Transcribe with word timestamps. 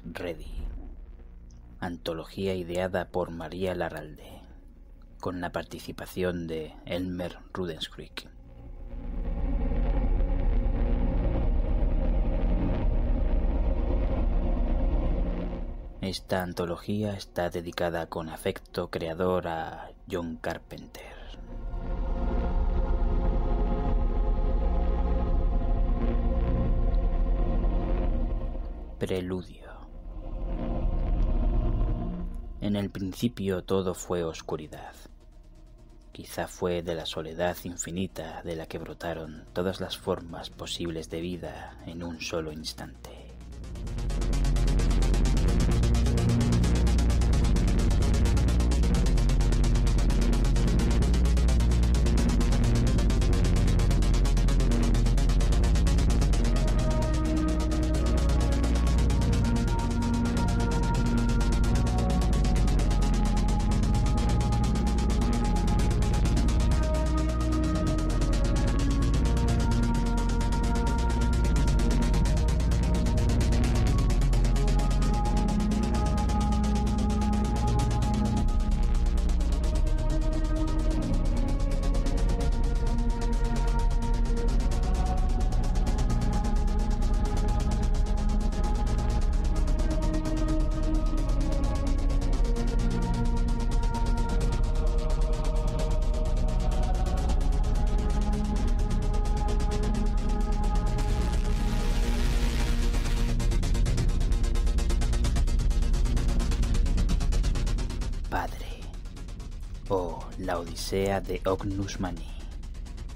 MacReady. 0.00 0.46
Antología 1.80 2.54
ideada 2.54 3.08
por 3.08 3.30
María 3.30 3.74
Larralde, 3.74 4.40
con 5.20 5.40
la 5.40 5.52
participación 5.52 6.46
de 6.46 6.74
Elmer 6.86 7.38
Rudenskrieg. 7.52 8.30
Esta 16.00 16.42
antología 16.42 17.14
está 17.14 17.50
dedicada 17.50 18.06
con 18.08 18.28
afecto 18.28 18.90
creador 18.90 19.46
a 19.48 19.90
John 20.10 20.36
Carpenter. 20.36 21.12
Preludio. 28.98 29.71
En 32.62 32.76
el 32.76 32.90
principio 32.90 33.64
todo 33.64 33.92
fue 33.92 34.22
oscuridad. 34.22 34.94
Quizá 36.12 36.46
fue 36.46 36.84
de 36.84 36.94
la 36.94 37.06
soledad 37.06 37.56
infinita 37.64 38.40
de 38.44 38.54
la 38.54 38.66
que 38.66 38.78
brotaron 38.78 39.46
todas 39.52 39.80
las 39.80 39.98
formas 39.98 40.48
posibles 40.50 41.10
de 41.10 41.20
vida 41.20 41.76
en 41.86 42.04
un 42.04 42.20
solo 42.20 42.52
instante. 42.52 43.11
La 110.44 110.58
Odisea 110.58 111.20
de 111.20 111.40
Ognus 111.44 112.00
Mani 112.00 112.26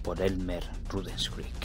por 0.04 0.20
Elmer 0.22 0.62
Rudenskrieg. 0.88 1.55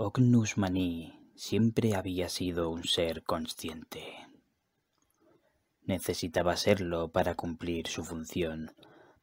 Ognus 0.00 0.56
Mani 0.56 1.12
siempre 1.34 1.96
había 1.96 2.28
sido 2.28 2.70
un 2.70 2.84
ser 2.84 3.24
consciente. 3.24 4.28
Necesitaba 5.82 6.56
serlo 6.56 7.08
para 7.10 7.34
cumplir 7.34 7.88
su 7.88 8.04
función, 8.04 8.70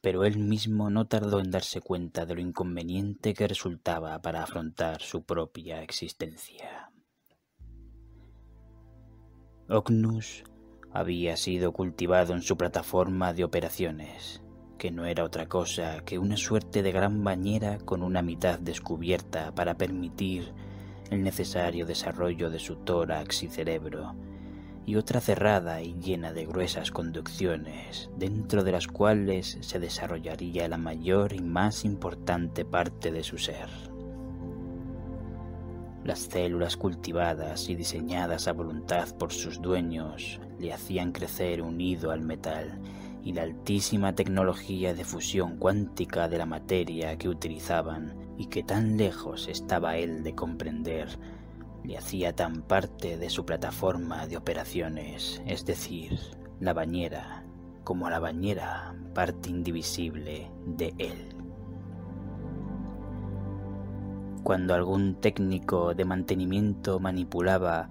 pero 0.02 0.26
él 0.26 0.38
mismo 0.38 0.90
no 0.90 1.08
tardó 1.08 1.40
en 1.40 1.50
darse 1.50 1.80
cuenta 1.80 2.26
de 2.26 2.36
lo 2.36 2.42
inconveniente 2.42 3.34
que 3.34 3.48
resultaba 3.48 4.22
para 4.22 4.44
afrontar 4.44 5.02
su 5.02 5.24
propia 5.24 5.82
existencia. 5.82 6.92
Ognus 9.70 10.44
había 10.92 11.38
sido 11.38 11.72
cultivado 11.72 12.34
en 12.34 12.42
su 12.42 12.58
plataforma 12.58 13.32
de 13.32 13.46
operaciones, 13.46 14.42
que 14.78 14.92
no 14.92 15.06
era 15.06 15.24
otra 15.24 15.48
cosa 15.48 16.02
que 16.06 16.20
una 16.20 16.38
suerte 16.38 16.84
de 16.84 16.92
gran 16.92 17.24
bañera 17.24 17.78
con 17.78 18.04
una 18.04 18.22
mitad 18.22 18.60
descubierta 18.60 19.54
para 19.54 19.78
permitir 19.78 20.52
el 21.12 21.24
necesario 21.24 21.86
desarrollo 21.86 22.50
de 22.50 22.60
su 22.60 22.76
tórax 22.78 23.44
y 23.44 23.48
cerebro, 23.48 24.16
y 24.86 24.98
otra 24.98 25.22
cerrada 25.22 25.82
y 25.82 25.96
llena 25.96 26.34
de 26.34 26.46
gruesas 26.46 26.92
conducciones, 26.92 28.10
dentro 28.18 28.64
de 28.64 28.72
las 28.72 28.88
cuales 28.88 29.58
se 29.62 29.80
desarrollaría 29.80 30.68
la 30.68 30.78
mayor 30.78 31.34
y 31.34 31.42
más 31.42 31.86
importante 31.86 32.66
parte 32.66 33.12
de 33.12 33.24
su 33.24 33.38
ser. 33.38 33.70
Las 36.04 36.20
células 36.20 36.78
cultivadas 36.78 37.68
y 37.68 37.76
diseñadas 37.76 38.48
a 38.48 38.54
voluntad 38.54 39.08
por 39.18 39.34
sus 39.34 39.60
dueños 39.60 40.40
le 40.60 40.72
hacían 40.72 41.12
crecer 41.12 41.64
unido 41.64 42.12
al 42.12 42.22
metal 42.22 42.80
y 43.26 43.34
la 43.34 43.42
altísima 43.42 44.14
tecnología 44.14 44.94
de 44.94 45.04
fusión 45.04 45.58
cuántica 45.58 46.30
de 46.30 46.38
la 46.38 46.46
materia 46.46 47.18
que 47.18 47.28
utilizaban 47.28 48.16
y 48.38 48.46
que 48.46 48.62
tan 48.62 48.98
lejos 48.98 49.48
estaba 49.48 49.98
él 49.98 50.22
de 50.24 50.36
comprender, 50.36 51.10
le 51.84 51.98
hacía 51.98 52.36
tan 52.36 52.62
parte 52.62 53.18
de 53.18 53.32
su 53.32 53.44
plataforma 53.44 54.28
de 54.28 54.38
operaciones, 54.38 55.42
es 55.48 55.66
decir, 55.66 56.20
la 56.60 56.74
bañera, 56.74 57.44
como 57.84 58.12
la 58.12 58.20
bañera 58.20 58.96
parte 59.16 59.50
indivisible 59.50 60.52
de 60.68 60.94
él. 61.00 61.36
Cuando 64.44 64.76
algún 64.76 65.16
técnico 65.16 65.96
de 65.96 66.06
mantenimiento 66.06 67.00
manipulaba 67.00 67.90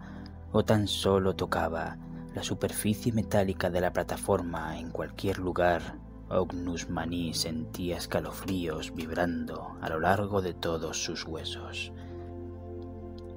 o 0.52 0.64
tan 0.64 0.86
solo 0.86 1.34
tocaba 1.34 1.98
la 2.34 2.42
superficie 2.42 3.12
metálica 3.12 3.70
de 3.70 3.80
la 3.80 3.92
plataforma 3.92 4.78
en 4.78 4.90
cualquier 4.90 5.38
lugar, 5.38 5.98
Ognus 6.28 6.90
Mani 6.90 7.32
sentía 7.32 7.96
escalofríos 7.96 8.92
vibrando 8.94 9.76
a 9.80 9.88
lo 9.88 10.00
largo 10.00 10.42
de 10.42 10.52
todos 10.52 11.02
sus 11.04 11.24
huesos. 11.24 11.92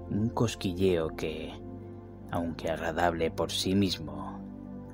Un 0.10 0.30
cosquilleo 0.30 1.16
que, 1.16 1.54
aunque 2.32 2.72
agradable 2.72 3.30
por 3.30 3.52
sí 3.52 3.76
mismo, 3.76 4.42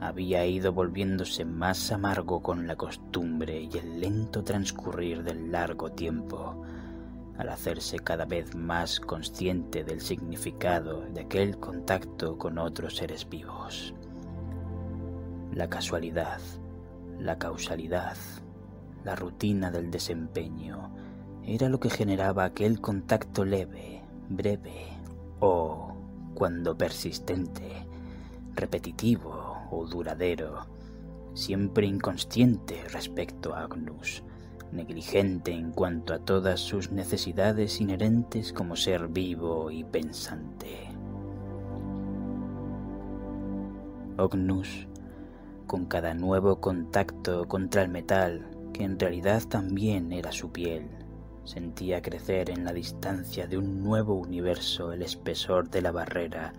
había 0.01 0.45
ido 0.45 0.73
volviéndose 0.73 1.45
más 1.45 1.91
amargo 1.93 2.41
con 2.41 2.67
la 2.67 2.75
costumbre 2.75 3.61
y 3.61 3.77
el 3.77 4.01
lento 4.01 4.43
transcurrir 4.43 5.23
del 5.23 5.49
largo 5.49 5.93
tiempo, 5.93 6.61
al 7.37 7.49
hacerse 7.49 7.99
cada 7.99 8.25
vez 8.25 8.55
más 8.55 8.99
consciente 8.99 9.83
del 9.83 10.01
significado 10.01 11.01
de 11.13 11.21
aquel 11.21 11.57
contacto 11.57 12.37
con 12.37 12.57
otros 12.57 12.97
seres 12.97 13.27
vivos. 13.27 13.93
La 15.53 15.69
casualidad, 15.69 16.39
la 17.19 17.37
causalidad, 17.37 18.17
la 19.03 19.15
rutina 19.15 19.71
del 19.71 19.91
desempeño 19.91 20.91
era 21.45 21.69
lo 21.69 21.79
que 21.79 21.89
generaba 21.89 22.45
aquel 22.45 22.79
contacto 22.79 23.43
leve, 23.43 24.01
breve 24.29 24.87
o, 25.39 25.93
cuando 26.33 26.77
persistente, 26.77 27.85
repetitivo 28.55 29.57
o 29.71 29.85
duradero, 29.85 30.65
siempre 31.33 31.85
inconsciente 31.85 32.83
respecto 32.89 33.53
a 33.53 33.63
Agnus, 33.63 34.23
negligente 34.73 35.51
en 35.51 35.71
cuanto 35.71 36.13
a 36.13 36.19
todas 36.19 36.59
sus 36.59 36.91
necesidades 36.91 37.79
inherentes 37.79 38.51
como 38.51 38.75
ser 38.75 39.07
vivo 39.07 39.71
y 39.71 39.83
pensante. 39.83 40.89
Ognus, 44.17 44.87
con 45.67 45.85
cada 45.85 46.13
nuevo 46.13 46.59
contacto 46.59 47.47
contra 47.47 47.81
el 47.81 47.89
metal, 47.89 48.45
que 48.73 48.83
en 48.83 48.99
realidad 48.99 49.43
también 49.47 50.11
era 50.11 50.31
su 50.31 50.51
piel, 50.51 50.89
sentía 51.45 52.01
crecer 52.01 52.49
en 52.49 52.63
la 52.63 52.73
distancia 52.73 53.47
de 53.47 53.57
un 53.57 53.83
nuevo 53.83 54.15
universo 54.15 54.91
el 54.93 55.01
espesor 55.01 55.69
de 55.69 55.81
la 55.81 55.91
barrera 55.91 56.53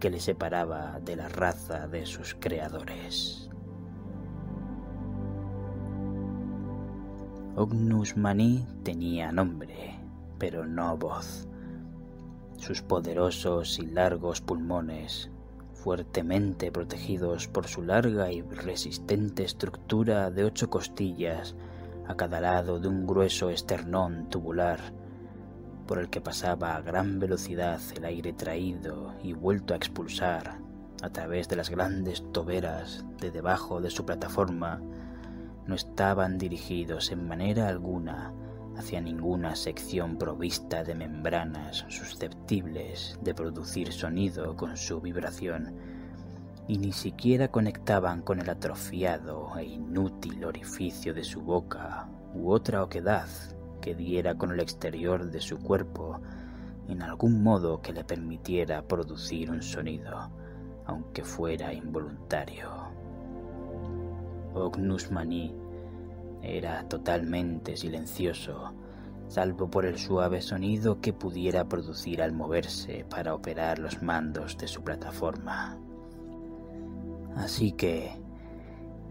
que 0.00 0.10
le 0.10 0.20
separaba 0.20 1.00
de 1.04 1.16
la 1.16 1.28
raza 1.28 1.86
de 1.88 2.06
sus 2.06 2.34
creadores. 2.38 3.41
Ognus 7.54 8.16
Mani 8.16 8.66
tenía 8.82 9.30
nombre, 9.30 10.00
pero 10.38 10.64
no 10.64 10.96
voz. 10.96 11.46
Sus 12.56 12.80
poderosos 12.80 13.78
y 13.78 13.84
largos 13.84 14.40
pulmones, 14.40 15.30
fuertemente 15.74 16.72
protegidos 16.72 17.48
por 17.48 17.66
su 17.66 17.82
larga 17.82 18.32
y 18.32 18.40
resistente 18.40 19.44
estructura 19.44 20.30
de 20.30 20.44
ocho 20.44 20.70
costillas 20.70 21.54
a 22.08 22.14
cada 22.14 22.40
lado 22.40 22.80
de 22.80 22.88
un 22.88 23.06
grueso 23.06 23.50
esternón 23.50 24.30
tubular, 24.30 24.80
por 25.86 25.98
el 25.98 26.08
que 26.08 26.22
pasaba 26.22 26.74
a 26.74 26.80
gran 26.80 27.18
velocidad 27.18 27.80
el 27.94 28.06
aire 28.06 28.32
traído 28.32 29.12
y 29.22 29.34
vuelto 29.34 29.74
a 29.74 29.76
expulsar 29.76 30.58
a 31.02 31.10
través 31.10 31.50
de 31.50 31.56
las 31.56 31.68
grandes 31.68 32.24
toberas 32.32 33.04
de 33.20 33.30
debajo 33.30 33.82
de 33.82 33.90
su 33.90 34.06
plataforma, 34.06 34.80
no 35.66 35.74
estaban 35.74 36.38
dirigidos 36.38 37.12
en 37.12 37.26
manera 37.26 37.68
alguna 37.68 38.32
hacia 38.76 39.00
ninguna 39.00 39.54
sección 39.54 40.16
provista 40.16 40.82
de 40.82 40.94
membranas 40.94 41.84
susceptibles 41.88 43.18
de 43.22 43.34
producir 43.34 43.92
sonido 43.92 44.56
con 44.56 44.76
su 44.76 45.00
vibración, 45.00 45.74
y 46.68 46.78
ni 46.78 46.92
siquiera 46.92 47.48
conectaban 47.48 48.22
con 48.22 48.40
el 48.40 48.48
atrofiado 48.48 49.56
e 49.58 49.64
inútil 49.64 50.44
orificio 50.44 51.12
de 51.12 51.24
su 51.24 51.42
boca 51.42 52.08
u 52.34 52.50
otra 52.50 52.82
oquedad 52.82 53.28
que 53.80 53.94
diera 53.94 54.36
con 54.36 54.52
el 54.52 54.60
exterior 54.60 55.30
de 55.30 55.40
su 55.40 55.58
cuerpo 55.58 56.20
en 56.88 57.02
algún 57.02 57.42
modo 57.42 57.80
que 57.80 57.92
le 57.92 58.04
permitiera 58.04 58.82
producir 58.82 59.50
un 59.50 59.62
sonido, 59.62 60.30
aunque 60.86 61.24
fuera 61.24 61.72
involuntario. 61.72 62.81
Ognus 64.54 65.10
Mani 65.10 65.54
era 66.42 66.86
totalmente 66.88 67.76
silencioso, 67.76 68.72
salvo 69.28 69.70
por 69.70 69.86
el 69.86 69.98
suave 69.98 70.42
sonido 70.42 71.00
que 71.00 71.12
pudiera 71.12 71.68
producir 71.68 72.22
al 72.22 72.32
moverse 72.32 73.06
para 73.08 73.34
operar 73.34 73.78
los 73.78 74.02
mandos 74.02 74.58
de 74.58 74.68
su 74.68 74.82
plataforma. 74.82 75.78
Así 77.36 77.72
que, 77.72 78.12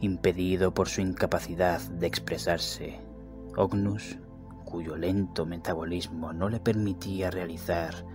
impedido 0.01 0.73
por 0.73 0.89
su 0.89 1.01
incapacidad 1.01 1.81
de 1.81 2.07
expresarse, 2.07 2.99
Ognus, 3.55 4.17
cuyo 4.65 4.95
lento 4.95 5.45
metabolismo 5.45 6.33
no 6.33 6.49
le 6.49 6.59
permitía 6.59 7.31
realizar 7.31 8.05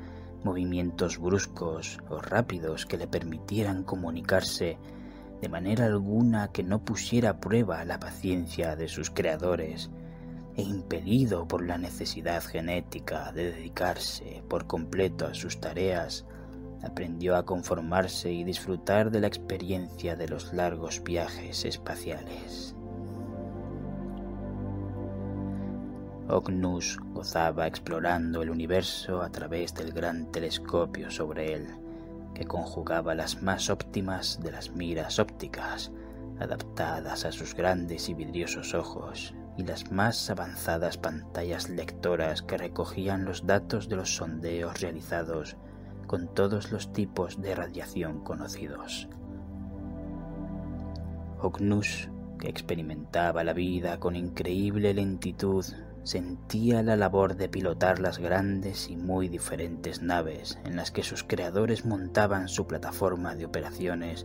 movimientos 0.45 1.19
bruscos 1.19 1.99
o 2.09 2.19
rápidos 2.19 2.87
que 2.87 2.97
le 2.97 3.09
permitieran 3.09 3.83
comunicarse 3.83 4.79
de 5.41 5.49
manera 5.49 5.87
alguna 5.87 6.49
que 6.49 6.63
no 6.63 6.85
pusiera 6.85 7.31
a 7.31 7.41
prueba 7.41 7.85
la 7.85 8.01
paciencia 8.01 8.77
de 8.77 8.89
sus 8.89 9.11
creadores, 9.11 9.91
e 10.57 10.63
impelido 10.63 11.47
por 11.47 11.65
la 11.65 11.77
necesidad 11.77 12.43
genética 12.43 13.31
de 13.33 13.53
dedicarse 13.53 14.43
por 14.49 14.67
completo 14.67 15.27
a 15.27 15.35
sus 15.35 15.61
tareas, 15.61 16.25
aprendió 16.83 17.37
a 17.37 17.45
conformarse 17.45 18.33
y 18.33 18.45
disfrutar 18.45 19.11
de 19.11 19.21
la 19.21 19.27
experiencia 19.27 20.17
de 20.17 20.29
los 20.29 20.53
largos 20.53 21.03
viajes 21.03 21.65
espaciales. 21.65 22.75
Ognus 26.29 26.99
gozaba 27.13 27.67
explorando 27.67 28.43
el 28.43 28.51
universo 28.51 29.23
a 29.23 29.31
través 29.31 29.75
del 29.75 29.93
gran 29.93 30.33
telescopio 30.33 31.11
sobre 31.11 31.53
él, 31.55 31.69
que 32.37 32.45
conjugaba 32.45 33.15
las 33.15 33.43
más 33.43 33.71
óptimas 33.71 34.41
de 34.43 34.53
las 34.53 34.71
miras 34.71 35.19
ópticas, 35.19 35.91
adaptadas 36.39 37.25
a 37.25 37.33
sus 37.33 37.55
grandes 37.55 38.11
y 38.11 38.15
vidriosos 38.15 38.75
ojos, 38.75 39.35
y 39.57 39.65
las 39.65 39.91
más 39.91 40.29
avanzadas 40.29 40.99
pantallas 40.99 41.71
lectoras 41.71 42.43
que 42.43 42.59
recogían 42.59 43.25
los 43.25 43.47
datos 43.47 43.89
de 43.89 43.97
los 43.97 44.17
sondeos 44.17 44.83
realizados 44.83 45.57
con 46.07 46.29
todos 46.35 46.73
los 46.73 46.93
tipos 46.93 47.41
de 47.41 47.55
radiación 47.55 48.23
conocidos. 48.23 49.09
Ognus, 51.41 52.11
que 52.39 52.51
experimentaba 52.51 53.45
la 53.45 53.55
vida 53.55 53.99
con 53.99 54.15
increíble 54.15 54.93
lentitud, 54.93 55.65
sentía 56.07 56.85
la 56.85 56.95
labor 56.95 57.35
de 57.35 57.49
pilotar 57.49 57.99
las 57.99 58.19
grandes 58.19 58.89
y 58.89 58.97
muy 58.97 59.29
diferentes 59.29 60.03
naves 60.03 60.57
en 60.65 60.77
las 60.77 60.93
que 60.93 61.03
sus 61.03 61.25
creadores 61.25 61.85
montaban 61.85 62.47
su 62.47 62.69
plataforma 62.69 63.35
de 63.35 63.45
operaciones 63.45 64.25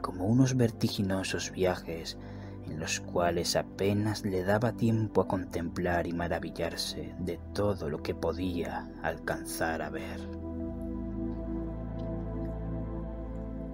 como 0.00 0.26
unos 0.26 0.56
vertiginosos 0.56 1.50
viajes 1.50 2.16
en 2.64 2.78
los 2.78 3.00
cuales 3.00 3.56
apenas 3.56 4.24
le 4.24 4.44
daba 4.44 4.70
tiempo 4.76 5.22
a 5.22 5.26
contemplar 5.26 6.06
y 6.06 6.12
maravillarse 6.12 7.12
de 7.18 7.40
todo 7.54 7.90
lo 7.90 8.04
que 8.04 8.14
podía 8.14 8.88
alcanzar 9.02 9.82
a 9.82 9.90
ver. 9.90 10.20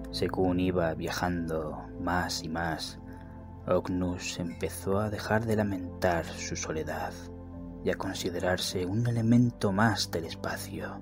Según 0.09 0.59
iba 0.59 0.91
viajando 0.95 1.85
más 2.01 2.43
y 2.43 2.49
más, 2.49 2.97
Ognus 3.69 4.39
empezó 4.39 4.97
a 4.97 5.09
dejar 5.09 5.45
de 5.45 5.57
lamentar 5.57 6.25
su 6.25 6.55
soledad 6.55 7.11
y 7.83 7.89
a 7.89 7.95
considerarse 7.95 8.85
un 8.85 9.05
elemento 9.05 9.73
más 9.73 10.09
del 10.09 10.23
espacio, 10.23 11.01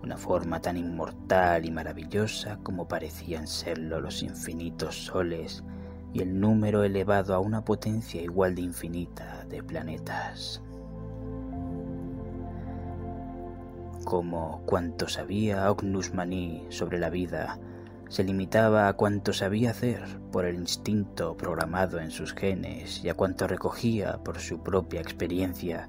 una 0.00 0.16
forma 0.16 0.60
tan 0.60 0.76
inmortal 0.76 1.66
y 1.66 1.72
maravillosa 1.72 2.58
como 2.62 2.86
parecían 2.86 3.48
serlo 3.48 4.00
los 4.00 4.22
infinitos 4.22 5.06
soles 5.06 5.64
y 6.12 6.22
el 6.22 6.38
número 6.38 6.84
elevado 6.84 7.34
a 7.34 7.40
una 7.40 7.64
potencia 7.64 8.22
igual 8.22 8.54
de 8.54 8.62
infinita 8.62 9.44
de 9.46 9.60
planetas. 9.64 10.62
Como 14.04 14.62
cuanto 14.66 15.08
sabía 15.08 15.68
Ognus 15.68 16.14
Mani 16.14 16.64
sobre 16.68 17.00
la 17.00 17.10
vida, 17.10 17.58
se 18.08 18.22
limitaba 18.22 18.88
a 18.88 18.92
cuanto 18.92 19.32
sabía 19.32 19.70
hacer 19.70 20.02
por 20.30 20.44
el 20.44 20.56
instinto 20.56 21.36
programado 21.36 21.98
en 21.98 22.10
sus 22.10 22.32
genes 22.32 23.02
y 23.04 23.08
a 23.08 23.14
cuanto 23.14 23.48
recogía 23.48 24.18
por 24.22 24.38
su 24.38 24.62
propia 24.62 25.00
experiencia, 25.00 25.88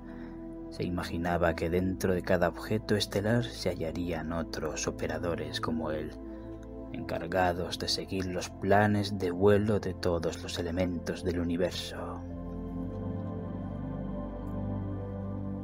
se 0.71 0.83
imaginaba 0.83 1.55
que 1.55 1.69
dentro 1.69 2.13
de 2.13 2.21
cada 2.21 2.50
objeto 2.50 2.95
estelar 2.95 3.45
se 3.45 3.69
hallarían 3.69 4.33
otros 4.33 4.88
operadores 4.88 5.62
como 5.62 5.91
él, 5.91 6.12
encargados 6.91 7.79
de 7.79 7.88
seguir 7.88 8.25
los 8.25 8.50
planes 8.50 9.17
de 9.17 9.31
vuelo 9.31 9.79
de 9.79 9.93
todos 9.93 10.41
los 10.41 10.59
elementos 10.59 11.24
del 11.24 11.39
universo. 11.39 12.21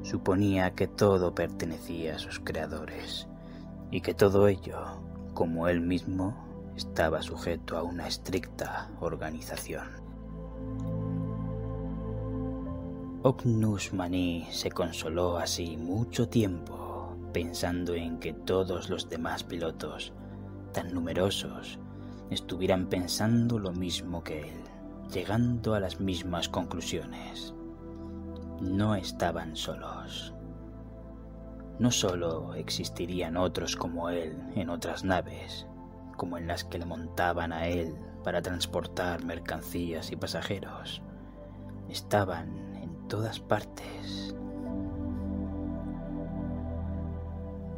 Suponía 0.04 0.72
que 0.72 0.88
todo 0.88 1.34
pertenecía 1.34 2.16
a 2.16 2.20
sus 2.20 2.40
creadores 2.40 3.28
y 3.90 4.02
que 4.02 4.14
todo 4.14 4.48
ello, 4.48 5.02
como 5.34 5.68
él 5.68 5.82
mismo, 5.82 6.36
estaba 6.76 7.22
sujeto 7.22 7.78
a 7.78 7.84
una 7.84 8.08
estricta 8.08 8.90
organización. 9.00 9.88
Ognus 13.24 13.94
Mani 13.94 14.48
se 14.52 14.70
consoló 14.70 15.38
así 15.38 15.78
mucho 15.78 16.28
tiempo 16.28 17.16
pensando 17.32 17.94
en 17.94 18.20
que 18.20 18.34
todos 18.34 18.90
los 18.90 19.10
demás 19.10 19.44
pilotos 19.44 20.14
tan 20.74 20.94
numerosos 20.94 21.80
estuvieran 22.30 22.88
pensando 22.88 23.60
lo 23.60 23.72
mismo 23.72 24.24
que 24.24 24.42
él, 24.42 24.62
llegando 25.14 25.74
a 25.74 25.80
las 25.80 26.00
mismas 26.00 26.50
conclusiones. 26.50 27.54
No 28.60 28.96
estaban 28.96 29.56
solos. 29.56 30.33
No 31.80 31.92
solo 31.92 32.54
existirían 32.54 33.38
otros 33.38 33.76
como 33.76 34.10
él 34.10 34.38
en 34.56 34.70
otras 34.70 35.04
naves, 35.04 35.68
como 36.18 36.38
en 36.38 36.48
las 36.48 36.64
que 36.64 36.80
le 36.80 36.86
montaban 36.86 37.52
a 37.52 37.68
él 37.68 37.96
para 38.24 38.42
transportar 38.42 39.24
mercancías 39.24 40.12
y 40.12 40.16
pasajeros, 40.16 41.02
estaban 41.90 42.76
en 42.76 43.08
todas 43.08 43.40
partes 43.40 44.34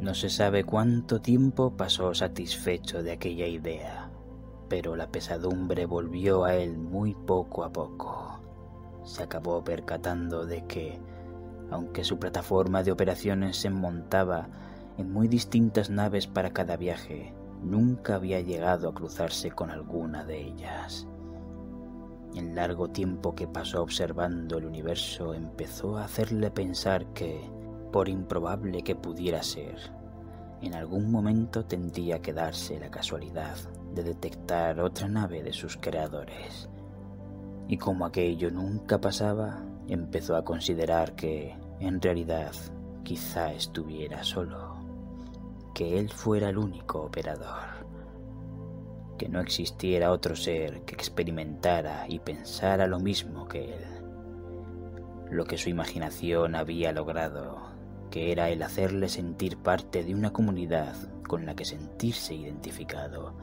No 0.06 0.14
se 0.14 0.28
sabe 0.28 0.62
cuánto 0.62 1.20
tiempo 1.20 1.72
pasó 1.76 2.14
satisfecho 2.14 3.02
de 3.02 3.10
aquella 3.10 3.48
idea, 3.48 4.08
pero 4.68 4.94
la 4.94 5.10
pesadumbre 5.10 5.86
volvió 5.86 6.44
a 6.44 6.54
él 6.54 6.78
muy 6.78 7.14
poco 7.14 7.64
a 7.64 7.72
poco. 7.72 8.38
Se 9.04 9.24
acabó 9.24 9.64
percatando 9.64 10.46
de 10.46 10.64
que, 10.66 11.00
aunque 11.70 12.04
su 12.04 12.18
plataforma 12.18 12.82
de 12.82 12.92
operaciones 12.92 13.56
se 13.56 13.70
montaba 13.70 14.48
en 14.98 15.12
muy 15.12 15.28
distintas 15.28 15.90
naves 15.90 16.26
para 16.26 16.50
cada 16.50 16.76
viaje, 16.76 17.34
nunca 17.62 18.14
había 18.14 18.40
llegado 18.40 18.88
a 18.88 18.94
cruzarse 18.94 19.50
con 19.50 19.70
alguna 19.70 20.24
de 20.24 20.42
ellas. 20.42 21.06
El 22.34 22.54
largo 22.54 22.88
tiempo 22.88 23.34
que 23.34 23.46
pasó 23.46 23.82
observando 23.82 24.58
el 24.58 24.66
universo 24.66 25.34
empezó 25.34 25.96
a 25.96 26.04
hacerle 26.04 26.50
pensar 26.50 27.06
que, 27.14 27.50
por 27.92 28.08
improbable 28.08 28.82
que 28.82 28.94
pudiera 28.94 29.42
ser, 29.42 29.76
en 30.60 30.74
algún 30.74 31.10
momento 31.10 31.64
tendría 31.64 32.20
que 32.20 32.32
darse 32.32 32.78
la 32.78 32.90
casualidad 32.90 33.56
de 33.94 34.02
detectar 34.02 34.80
otra 34.80 35.08
nave 35.08 35.42
de 35.42 35.52
sus 35.52 35.76
creadores. 35.76 36.68
Y 37.68 37.78
como 37.78 38.06
aquello 38.06 38.50
nunca 38.50 39.00
pasaba, 39.00 39.62
empezó 39.88 40.36
a 40.36 40.44
considerar 40.44 41.14
que, 41.14 41.54
en 41.80 42.00
realidad, 42.00 42.52
quizá 43.02 43.52
estuviera 43.52 44.24
solo, 44.24 44.76
que 45.74 45.98
él 45.98 46.10
fuera 46.10 46.48
el 46.48 46.58
único 46.58 47.02
operador, 47.02 47.86
que 49.18 49.28
no 49.28 49.40
existiera 49.40 50.12
otro 50.12 50.36
ser 50.36 50.82
que 50.82 50.94
experimentara 50.94 52.06
y 52.08 52.18
pensara 52.18 52.86
lo 52.86 52.98
mismo 52.98 53.48
que 53.48 53.74
él. 53.74 53.84
Lo 55.30 55.44
que 55.44 55.58
su 55.58 55.70
imaginación 55.70 56.54
había 56.54 56.92
logrado 56.92 57.76
que 58.10 58.32
era 58.32 58.48
el 58.48 58.62
hacerle 58.62 59.08
sentir 59.08 59.58
parte 59.58 60.04
de 60.04 60.14
una 60.14 60.32
comunidad 60.32 60.94
con 61.26 61.44
la 61.44 61.54
que 61.54 61.64
sentirse 61.64 62.34
identificado. 62.34 63.34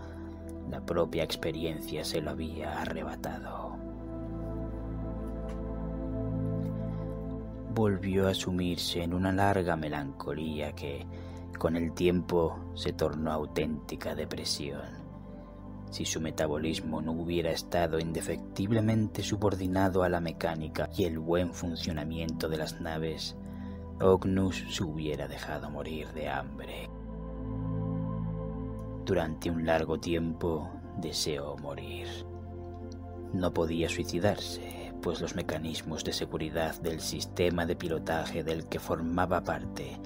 La 0.69 0.85
propia 0.85 1.23
experiencia 1.23 2.03
se 2.03 2.21
lo 2.21 2.31
había 2.31 2.81
arrebatado. 2.81 3.82
Volvió 7.73 8.27
a 8.27 8.35
sumirse 8.35 9.01
en 9.01 9.15
una 9.15 9.31
larga 9.31 9.75
melancolía 9.75 10.73
que, 10.73 11.07
con 11.57 11.75
el 11.75 11.93
tiempo, 11.93 12.59
se 12.75 12.93
tornó 12.93 13.31
auténtica 13.31 14.13
depresión. 14.13 15.03
Si 15.89 16.05
su 16.05 16.21
metabolismo 16.21 17.01
no 17.01 17.13
hubiera 17.13 17.49
estado 17.49 17.97
indefectiblemente 17.97 19.23
subordinado 19.23 20.03
a 20.03 20.09
la 20.09 20.19
mecánica 20.19 20.89
y 20.95 21.05
el 21.05 21.17
buen 21.17 21.51
funcionamiento 21.51 22.47
de 22.47 22.57
las 22.57 22.79
naves, 22.79 23.35
Ognus 23.99 24.63
se 24.69 24.83
hubiera 24.83 25.27
dejado 25.27 25.71
morir 25.71 26.07
de 26.13 26.29
hambre. 26.29 26.89
Durante 29.03 29.49
un 29.49 29.65
largo 29.65 29.99
tiempo 29.99 30.69
deseó 30.97 31.57
morir. 31.57 32.07
No 33.33 33.51
podía 33.51 33.89
suicidarse, 33.89 34.82
pues 35.03 35.21
los 35.21 35.35
mecanismos 35.35 36.03
de 36.03 36.13
seguridad 36.13 36.75
del 36.81 37.01
sistema 37.01 37.67
de 37.67 37.75
pilotaje 37.75 38.43
del 38.43 38.65
que 38.65 38.79
formaba 38.79 39.43
parte 39.43 39.99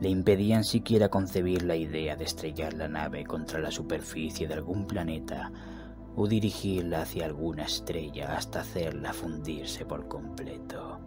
le 0.00 0.08
impedían 0.08 0.64
siquiera 0.64 1.08
concebir 1.08 1.62
la 1.62 1.76
idea 1.76 2.16
de 2.16 2.24
estrellar 2.24 2.72
la 2.72 2.88
nave 2.88 3.24
contra 3.24 3.60
la 3.60 3.70
superficie 3.70 4.48
de 4.48 4.54
algún 4.54 4.86
planeta 4.86 5.52
o 6.16 6.26
dirigirla 6.26 7.02
hacia 7.02 7.26
alguna 7.26 7.64
estrella 7.64 8.36
hasta 8.36 8.62
hacerla 8.62 9.12
fundirse 9.12 9.84
por 9.84 10.08
completo 10.08 10.98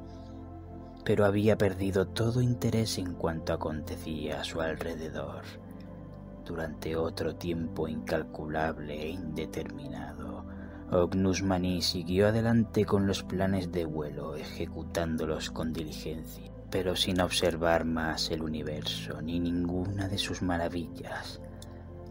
pero 1.04 1.26
había 1.26 1.58
perdido 1.58 2.08
todo 2.08 2.42
interés 2.42 2.98
en 2.98 3.16
cuanto 3.16 3.54
acontecía 3.54 4.42
a 4.42 4.44
su 4.44 4.62
alrededor 4.62 5.44
durante 6.46 6.96
otro 6.96 7.36
tiempo 7.36 7.88
incalculable 7.88 9.02
e 9.02 9.10
indeterminado. 9.10 10.21
Ognus 10.94 11.42
Mani 11.42 11.82
siguió 11.82 12.28
adelante 12.28 12.84
con 12.86 13.08
los 13.08 13.24
planes 13.24 13.72
de 13.72 13.86
vuelo, 13.86 14.36
ejecutándolos 14.36 15.50
con 15.50 15.72
diligencia, 15.72 16.52
pero 16.70 16.98
sin 16.98 17.22
observar 17.22 17.86
más 17.86 18.30
el 18.30 18.42
universo 18.42 19.22
ni 19.22 19.40
ninguna 19.40 20.10
de 20.10 20.18
sus 20.18 20.42
maravillas, 20.42 21.40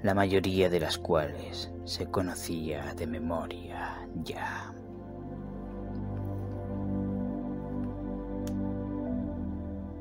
la 0.03 0.15
mayoría 0.15 0.71
de 0.71 0.81
las 0.81 0.97
cuales 0.97 1.71
se 1.85 2.07
conocía 2.07 2.95
de 2.95 3.07
memoria 3.07 3.99
ya. 4.25 4.73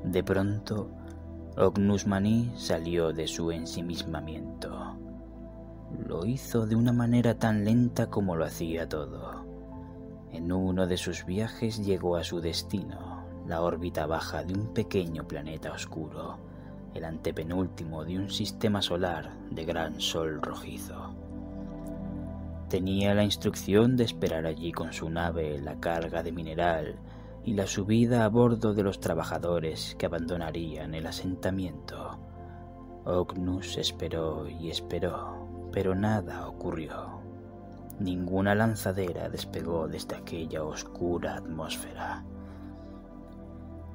De 0.05 0.23
pronto, 0.23 0.89
Ognus 1.57 2.07
Mani 2.07 2.53
salió 2.55 3.11
de 3.11 3.27
su 3.27 3.51
ensimismamiento. 3.51 4.88
Lo 6.09 6.25
hizo 6.25 6.65
de 6.65 6.75
una 6.75 6.91
manera 6.91 7.37
tan 7.37 7.63
lenta 7.63 8.09
como 8.09 8.35
lo 8.35 8.43
hacía 8.43 8.89
todo. 8.89 9.45
En 10.31 10.51
uno 10.51 10.87
de 10.87 10.97
sus 10.97 11.23
viajes 11.23 11.85
llegó 11.85 12.15
a 12.15 12.23
su 12.23 12.41
destino, 12.41 13.23
la 13.45 13.61
órbita 13.61 14.07
baja 14.07 14.43
de 14.43 14.55
un 14.55 14.73
pequeño 14.73 15.27
planeta 15.27 15.71
oscuro, 15.71 16.39
el 16.95 17.05
antepenúltimo 17.05 18.05
de 18.05 18.17
un 18.17 18.31
sistema 18.31 18.81
solar 18.81 19.37
de 19.51 19.65
gran 19.65 20.01
sol 20.01 20.41
rojizo. 20.41 21.13
Tenía 22.69 23.13
la 23.13 23.23
instrucción 23.23 23.95
de 23.95 24.05
esperar 24.05 24.47
allí 24.47 24.71
con 24.71 24.91
su 24.91 25.11
nave 25.11 25.59
la 25.59 25.79
carga 25.79 26.23
de 26.23 26.31
mineral 26.31 26.95
y 27.45 27.53
la 27.53 27.67
subida 27.67 28.25
a 28.25 28.29
bordo 28.29 28.73
de 28.73 28.81
los 28.81 28.99
trabajadores 28.99 29.93
que 29.99 30.07
abandonarían 30.07 30.95
el 30.95 31.05
asentamiento. 31.05 32.17
Ognus 33.05 33.77
esperó 33.77 34.47
y 34.49 34.71
esperó, 34.71 35.48
pero 35.71 35.95
nada 35.95 36.47
ocurrió. 36.47 37.19
Ninguna 37.99 38.55
lanzadera 38.55 39.29
despegó 39.29 39.87
desde 39.87 40.15
aquella 40.15 40.63
oscura 40.63 41.35
atmósfera. 41.35 42.23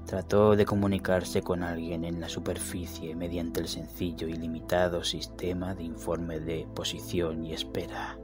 Trató 0.07 0.55
de 0.55 0.67
comunicarse 0.67 1.41
con 1.41 1.63
alguien 1.63 2.05
en 2.05 2.21
la 2.21 2.29
superficie 2.29 3.17
mediante 3.17 3.61
el 3.61 3.69
sencillo 3.69 4.29
y 4.29 4.35
limitado 4.35 5.03
sistema 5.03 5.75
de 5.75 5.85
informe 5.85 6.41
de 6.41 6.69
posición 6.75 7.47
y 7.47 7.55
espera, 7.55 8.19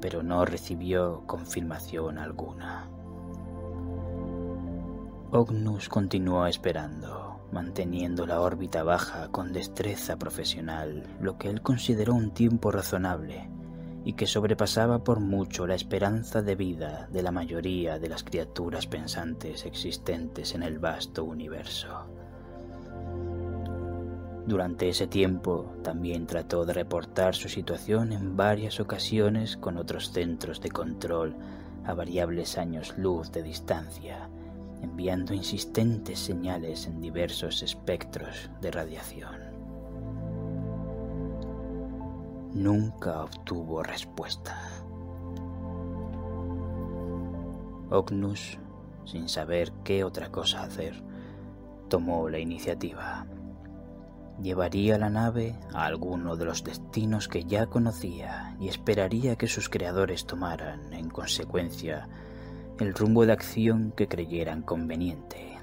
pero 0.00 0.22
no 0.22 0.44
recibió 0.44 1.24
confirmación 1.26 2.18
alguna. 2.18 2.88
Ognus 5.32 5.88
continuó 5.88 6.46
esperando, 6.46 7.33
manteniendo 7.54 8.26
la 8.26 8.40
órbita 8.40 8.82
baja 8.82 9.28
con 9.28 9.52
destreza 9.52 10.16
profesional, 10.16 11.04
lo 11.20 11.38
que 11.38 11.48
él 11.48 11.62
consideró 11.62 12.12
un 12.12 12.32
tiempo 12.32 12.72
razonable 12.72 13.48
y 14.04 14.14
que 14.14 14.26
sobrepasaba 14.26 15.04
por 15.04 15.20
mucho 15.20 15.66
la 15.66 15.76
esperanza 15.76 16.42
de 16.42 16.56
vida 16.56 17.08
de 17.12 17.22
la 17.22 17.30
mayoría 17.30 18.00
de 18.00 18.08
las 18.08 18.24
criaturas 18.24 18.88
pensantes 18.88 19.64
existentes 19.66 20.56
en 20.56 20.64
el 20.64 20.80
vasto 20.80 21.22
universo. 21.24 22.06
Durante 24.46 24.88
ese 24.88 25.06
tiempo 25.06 25.76
también 25.82 26.26
trató 26.26 26.66
de 26.66 26.74
reportar 26.74 27.36
su 27.36 27.48
situación 27.48 28.12
en 28.12 28.36
varias 28.36 28.80
ocasiones 28.80 29.56
con 29.56 29.78
otros 29.78 30.10
centros 30.10 30.60
de 30.60 30.70
control 30.70 31.36
a 31.84 31.94
variables 31.94 32.58
años 32.58 32.94
luz 32.98 33.30
de 33.30 33.44
distancia, 33.44 34.28
enviando 34.84 35.34
insistentes 35.34 36.20
señales 36.20 36.86
en 36.86 37.00
diversos 37.00 37.62
espectros 37.62 38.50
de 38.60 38.70
radiación 38.70 39.54
nunca 42.54 43.22
obtuvo 43.22 43.82
respuesta. 43.82 44.56
Ognus, 47.90 48.58
sin 49.04 49.28
saber 49.28 49.72
qué 49.84 50.04
otra 50.04 50.30
cosa 50.30 50.62
hacer, 50.62 51.02
tomó 51.88 52.28
la 52.28 52.38
iniciativa. 52.38 53.26
Llevaría 54.40 54.98
la 54.98 55.10
nave 55.10 55.54
a 55.72 55.84
alguno 55.84 56.36
de 56.36 56.44
los 56.44 56.64
destinos 56.64 57.28
que 57.28 57.44
ya 57.44 57.66
conocía 57.66 58.56
y 58.58 58.68
esperaría 58.68 59.36
que 59.36 59.46
sus 59.46 59.68
creadores 59.68 60.26
tomaran, 60.26 60.92
en 60.92 61.08
consecuencia, 61.08 62.08
el 62.80 62.92
rumbo 62.92 63.24
de 63.24 63.32
acción 63.32 63.92
que 63.96 64.08
creyeran 64.08 64.62
conveniente. 64.62 65.58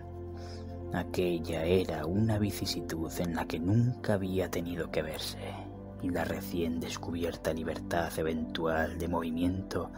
Aquella 0.93 1.65
era 1.65 2.05
una 2.05 2.39
vicisitud 2.39 3.11
en 3.19 3.35
la 3.35 3.45
que 3.45 3.59
nunca 3.59 4.13
había 4.13 4.49
tenido 4.49 4.91
que 4.91 5.01
verse 5.01 5.53
y 6.01 6.09
la 6.09 6.23
recién 6.23 6.79
descubierta 6.79 7.53
libertad 7.53 8.17
eventual 8.17 8.97
de 8.97 9.07
movimiento 9.07 9.91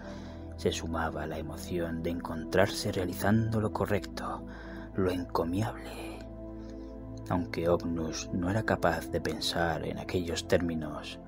se 0.58 0.72
sumaba 0.72 1.24
a 1.24 1.28
la 1.28 1.38
emoción 1.38 2.02
de 2.02 2.10
encontrarse 2.10 2.92
realizando 2.92 3.62
lo 3.62 3.72
correcto, 3.72 4.44
lo 4.96 5.12
encomiable. 5.12 6.20
Aunque 7.30 7.70
Ognus 7.70 8.30
no 8.34 8.50
era 8.50 8.64
capaz 8.64 9.10
de 9.12 9.22
pensar 9.22 9.86
en 9.86 10.00
aquellos 10.00 10.48
términos, 10.48 11.20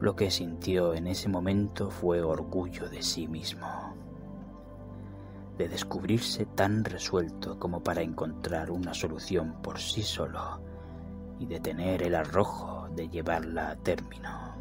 lo 0.00 0.14
que 0.14 0.30
sintió 0.30 0.94
en 0.94 1.06
ese 1.06 1.28
momento 1.28 1.90
fue 1.90 2.22
orgullo 2.22 2.88
de 2.88 3.02
sí 3.02 3.28
mismo, 3.28 3.94
de 5.58 5.68
descubrirse 5.68 6.46
tan 6.46 6.84
resuelto 6.84 7.58
como 7.58 7.82
para 7.82 8.02
encontrar 8.02 8.70
una 8.70 8.94
solución 8.94 9.60
por 9.62 9.78
sí 9.78 10.02
solo 10.02 10.60
y 11.38 11.46
de 11.46 11.60
tener 11.60 12.02
el 12.02 12.14
arrojo 12.14 12.88
de 12.94 13.08
llevarla 13.08 13.70
a 13.70 13.76
término. 13.76 14.52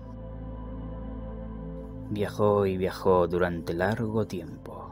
Viajó 2.10 2.66
y 2.66 2.78
viajó 2.78 3.28
durante 3.28 3.74
largo 3.74 4.28
tiempo. 4.28 4.92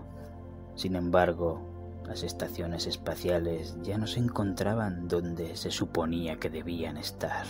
Sin 0.75 0.95
embargo, 0.95 1.69
las 2.07 2.23
estaciones 2.23 2.88
espaciales 2.88 3.77
ya 3.83 3.97
no 3.97 4.07
se 4.07 4.19
encontraban 4.19 5.07
donde 5.07 5.55
se 5.55 5.69
suponía 5.69 6.38
que 6.38 6.49
debían 6.49 6.97
estar. 6.97 7.45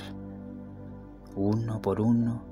Uno 1.36 1.82
por 1.82 2.02
uno 2.02 2.44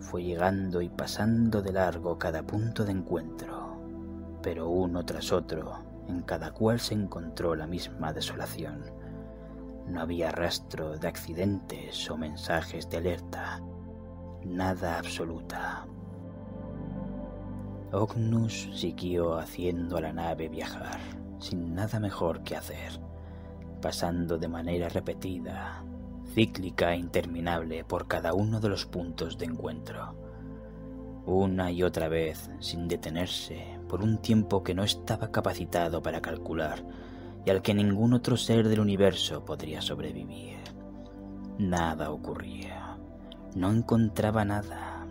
fue 0.00 0.24
llegando 0.24 0.82
y 0.82 0.90
pasando 0.90 1.62
de 1.62 1.72
largo 1.72 2.18
cada 2.18 2.42
punto 2.42 2.84
de 2.84 2.92
encuentro, 2.92 3.63
pero 4.44 4.68
uno 4.68 5.04
tras 5.04 5.32
otro, 5.32 5.80
en 6.06 6.22
cada 6.22 6.52
cual 6.52 6.78
se 6.78 6.94
encontró 6.94 7.56
la 7.56 7.66
misma 7.66 8.12
desolación 8.12 8.94
no 9.86 10.00
había 10.00 10.30
rastro 10.30 10.96
de 10.96 11.08
accidentes 11.08 12.10
o 12.10 12.16
mensajes 12.16 12.88
de 12.88 12.96
alerta. 12.98 13.60
Nada 14.44 14.98
absoluta. 14.98 15.86
Ognus 17.92 18.70
siguió 18.74 19.36
haciendo 19.36 19.98
a 19.98 20.00
la 20.00 20.12
nave 20.12 20.48
viajar, 20.48 20.98
sin 21.38 21.74
nada 21.74 22.00
mejor 22.00 22.42
que 22.42 22.56
hacer, 22.56 22.98
pasando 23.80 24.38
de 24.38 24.48
manera 24.48 24.88
repetida, 24.88 25.84
cíclica 26.34 26.94
e 26.94 26.98
interminable 26.98 27.84
por 27.84 28.08
cada 28.08 28.32
uno 28.34 28.60
de 28.60 28.70
los 28.70 28.86
puntos 28.86 29.38
de 29.38 29.46
encuentro. 29.46 30.14
Una 31.26 31.70
y 31.70 31.82
otra 31.82 32.08
vez, 32.08 32.50
sin 32.58 32.88
detenerse, 32.88 33.73
por 33.88 34.02
un 34.02 34.18
tiempo 34.18 34.62
que 34.62 34.74
no 34.74 34.84
estaba 34.84 35.30
capacitado 35.30 36.02
para 36.02 36.20
calcular, 36.20 36.84
y 37.44 37.50
al 37.50 37.62
que 37.62 37.74
ningún 37.74 38.14
otro 38.14 38.36
ser 38.36 38.68
del 38.68 38.80
universo 38.80 39.44
podría 39.44 39.82
sobrevivir. 39.82 40.58
Nada 41.58 42.10
ocurría. 42.10 42.98
No 43.54 43.70
encontraba 43.70 44.44
nada. 44.44 45.06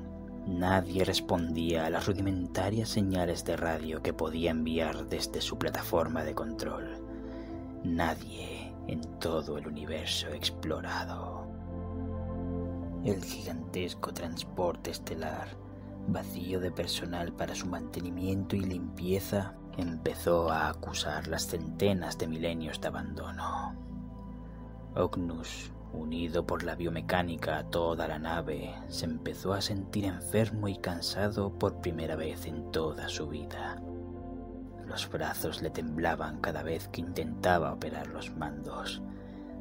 Nadie 0.45 1.05
respondía 1.05 1.85
a 1.85 1.89
las 1.89 2.05
rudimentarias 2.05 2.89
señales 2.89 3.45
de 3.45 3.55
radio 3.55 4.01
que 4.01 4.13
podía 4.13 4.51
enviar 4.51 5.07
desde 5.07 5.39
su 5.39 5.57
plataforma 5.57 6.23
de 6.23 6.35
control. 6.35 6.97
Nadie 7.83 8.73
en 8.87 9.01
todo 9.19 9.57
el 9.57 9.67
universo 9.67 10.27
explorado. 10.29 11.47
El 13.05 13.23
gigantesco 13.23 14.13
transporte 14.13 14.91
estelar, 14.91 15.62
vacío 16.07 16.59
de 16.59 16.71
personal 16.71 17.33
para 17.33 17.55
su 17.55 17.67
mantenimiento 17.67 18.55
y 18.55 18.61
limpieza, 18.61 19.55
empezó 19.77 20.51
a 20.51 20.69
acusar 20.69 21.27
las 21.27 21.47
centenas 21.47 22.17
de 22.17 22.27
milenios 22.27 22.79
de 22.81 22.87
abandono. 22.87 23.75
Ognus, 24.95 25.71
unido 25.93 26.45
por 26.45 26.63
la 26.63 26.75
biomecánica 26.75 27.57
a 27.57 27.63
toda 27.69 28.07
la 28.07 28.19
nave, 28.19 28.73
se 28.87 29.05
empezó 29.05 29.53
a 29.53 29.61
sentir 29.61 30.05
enfermo 30.05 30.67
y 30.67 30.77
cansado 30.77 31.57
por 31.57 31.81
primera 31.81 32.15
vez 32.15 32.45
en 32.45 32.71
toda 32.71 33.09
su 33.09 33.27
vida. 33.27 33.81
Los 34.85 35.09
brazos 35.09 35.61
le 35.61 35.69
temblaban 35.69 36.41
cada 36.41 36.61
vez 36.61 36.87
que 36.89 37.01
intentaba 37.01 37.73
operar 37.73 38.07
los 38.07 38.35
mandos, 38.35 39.01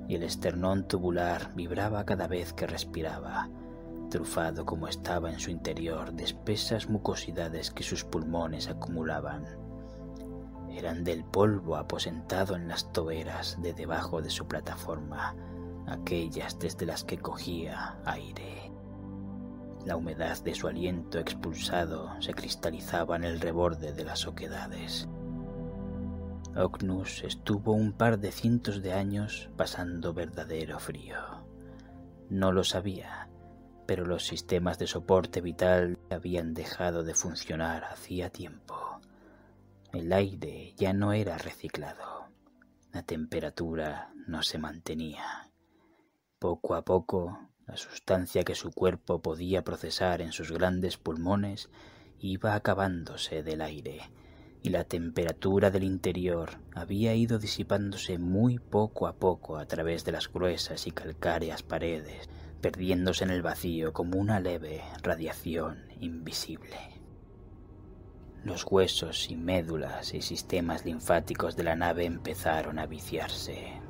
y 0.09 0.17
el 0.17 0.25
esternón 0.25 0.87
tubular 0.89 1.55
vibraba 1.55 2.05
cada 2.05 2.27
vez 2.27 2.53
que 2.53 2.67
respiraba, 2.67 3.49
trufado 4.12 4.66
como 4.66 4.88
estaba 4.88 5.33
en 5.33 5.40
su 5.40 5.51
interior 5.51 6.12
de 6.12 6.25
espesas 6.25 6.87
mucosidades 6.87 7.70
que 7.70 7.83
sus 7.83 8.05
pulmones 8.05 8.68
acumulaban 8.68 9.46
eran 10.77 11.03
del 11.03 11.25
polvo 11.25 11.77
aposentado 11.77 12.55
en 12.57 12.68
las 12.68 12.92
toberas 12.92 13.61
de 13.62 13.72
debajo 13.72 14.22
de 14.22 14.31
su 14.31 14.46
plataforma, 14.46 15.35
aquellas 15.87 16.59
desde 16.59 16.87
las 16.87 17.05
que 17.05 17.18
cogía 17.18 17.98
aire. 18.05 18.70
La 19.87 19.96
humedad 19.96 20.42
de 20.42 20.55
su 20.55 20.68
aliento 20.68 21.18
expulsado 21.18 22.11
se 22.20 22.35
cristalizaba 22.35 23.16
en 23.16 23.25
el 23.25 23.40
reborde 23.40 23.92
de 23.92 24.05
las 24.05 24.27
oquedades. 24.27 25.09
Ognus 26.55 27.25
estuvo 27.25 27.72
un 27.72 27.92
par 27.92 28.18
de 28.18 28.31
cientos 28.31 28.83
de 28.83 28.92
años 28.92 29.51
pasando 29.57 30.12
verdadero 30.12 30.79
frío. 30.79 31.16
No 32.29 32.53
lo 32.53 32.62
sabía, 32.62 33.29
pero 33.87 34.07
los 34.07 34.27
sistemas 34.27 34.79
de 34.79 34.87
soporte 34.87 35.40
vital 35.40 35.99
habían 36.11 36.55
dejado 36.55 37.03
de 37.03 37.14
funcionar 37.14 37.85
hacía 37.85 38.31
tiempo. 38.31 39.01
El 39.92 40.12
aire 40.12 40.75
ya 40.77 40.92
no 40.92 41.12
era 41.12 41.37
reciclado. 41.38 42.29
La 42.92 43.03
temperatura 43.03 44.12
no 44.27 44.42
se 44.42 44.59
mantenía. 44.59 45.51
Poco 46.38 46.75
a 46.75 46.85
poco, 46.85 47.38
la 47.66 47.77
sustancia 47.77 48.42
que 48.42 48.55
su 48.55 48.73
cuerpo 48.73 49.23
podía 49.23 49.62
procesar 49.64 50.21
en 50.21 50.33
sus 50.33 50.51
grandes 50.53 50.97
pulmones 50.97 51.71
iba 52.18 52.55
acabándose 52.55 53.42
del 53.42 53.61
aire, 53.61 54.01
y 54.62 54.71
la 54.71 54.85
temperatura 54.85 55.71
del 55.71 55.85
interior 55.85 56.59
había 56.75 57.14
ido 57.14 57.38
disipándose 57.38 58.18
muy 58.18 58.59
poco 58.59 59.07
a 59.07 59.14
poco 59.14 59.59
a 59.59 59.66
través 59.66 60.05
de 60.05 60.12
las 60.12 60.33
gruesas 60.33 60.87
y 60.87 60.92
calcáreas 60.92 61.62
paredes, 61.62 62.29
perdiéndose 62.62 63.25
en 63.25 63.31
el 63.31 63.42
vacío 63.42 63.92
como 63.92 64.18
una 64.18 64.40
leve 64.40 64.83
radiación 65.03 65.88
invisible. 66.01 66.79
los 68.44 68.64
huesos 68.68 69.31
y 69.31 69.37
médulas 69.37 70.14
y 70.14 70.22
sistemas 70.22 70.85
linfáticos 70.85 71.55
de 71.55 71.62
la 71.62 71.77
nave 71.77 72.07
empezaron 72.07 72.79
a 72.81 72.87
viciarse. 72.87 73.81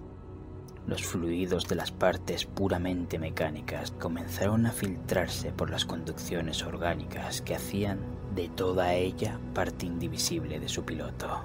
Los 0.86 1.04
fluidos 1.04 1.68
de 1.68 1.76
las 1.76 1.90
partes 1.90 2.44
puramente 2.44 3.18
mecánicas 3.18 3.92
comenzaron 3.92 4.66
a 4.66 4.72
filtrarse 4.72 5.52
por 5.52 5.70
las 5.70 5.86
conducciones 5.86 6.62
orgánicas 6.64 7.40
que 7.40 7.54
hacían 7.54 8.00
de 8.34 8.48
toda 8.48 8.94
ella 8.94 9.38
parte 9.54 9.86
indivisible 9.86 10.60
de 10.60 10.68
su 10.68 10.84
piloto. 10.84 11.44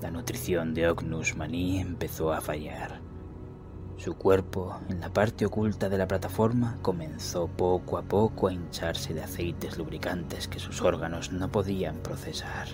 La 0.00 0.10
nutrición 0.10 0.74
de 0.74 0.88
Ognus 0.88 1.36
Mani 1.36 1.78
empezó 1.78 2.32
a 2.32 2.40
fallar 2.40 3.09
su 4.00 4.14
cuerpo, 4.14 4.80
en 4.88 5.00
la 5.00 5.10
parte 5.10 5.44
oculta 5.44 5.90
de 5.90 5.98
la 5.98 6.08
plataforma, 6.08 6.78
comenzó 6.80 7.48
poco 7.48 7.98
a 7.98 8.02
poco 8.02 8.48
a 8.48 8.52
hincharse 8.52 9.12
de 9.12 9.22
aceites 9.22 9.76
lubricantes 9.76 10.48
que 10.48 10.58
sus 10.58 10.80
órganos 10.80 11.32
no 11.32 11.52
podían 11.52 11.96
procesar. 11.96 12.68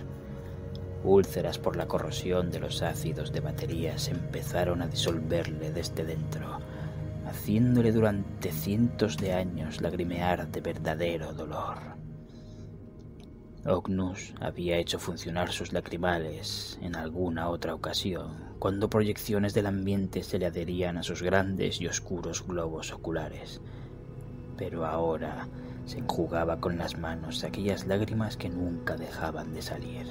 Úlceras 1.03 1.59
por 1.59 1.75
la 1.75 1.89
corrosión 1.89 2.53
de 2.53 2.61
los 2.61 2.81
ácidos 2.81 3.33
de 3.33 3.41
baterías 3.41 4.07
empezaron 4.09 4.83
a 4.83 4.87
disolverle 4.87 5.73
desde 5.73 6.05
dentro, 6.05 6.61
haciéndole 7.27 7.91
durante 7.91 8.53
cientos 8.53 9.17
de 9.17 9.33
años 9.33 9.81
lagrimear 9.81 10.47
de 10.47 10.61
verdadero 10.61 11.33
dolor. 11.33 11.96
Ognus 13.69 14.33
había 14.41 14.79
hecho 14.79 15.01
funcionar 15.01 15.51
sus 15.51 15.73
lacrimales 15.73 16.79
en 16.83 16.95
alguna 16.95 17.49
otra 17.49 17.75
ocasión, 17.75 18.37
cuando 18.61 18.89
proyecciones 18.89 19.55
del 19.55 19.67
ambiente 19.67 20.23
se 20.23 20.39
le 20.39 20.47
adherían 20.47 20.99
a 20.99 21.03
sus 21.03 21.21
grandes 21.21 21.81
y 21.81 21.89
oscuros 21.89 22.47
globos 22.47 22.93
oculares. 22.93 23.61
Pero 24.57 24.87
ahora 24.87 25.49
se 25.85 25.99
enjugaba 25.99 26.61
con 26.61 26.79
las 26.79 26.97
manos 26.97 27.43
aquellas 27.43 27.87
lágrimas 27.87 28.37
que 28.37 28.49
nunca 28.49 28.97
dejaban 28.97 29.53
de 29.53 29.63
salir. 29.63 30.07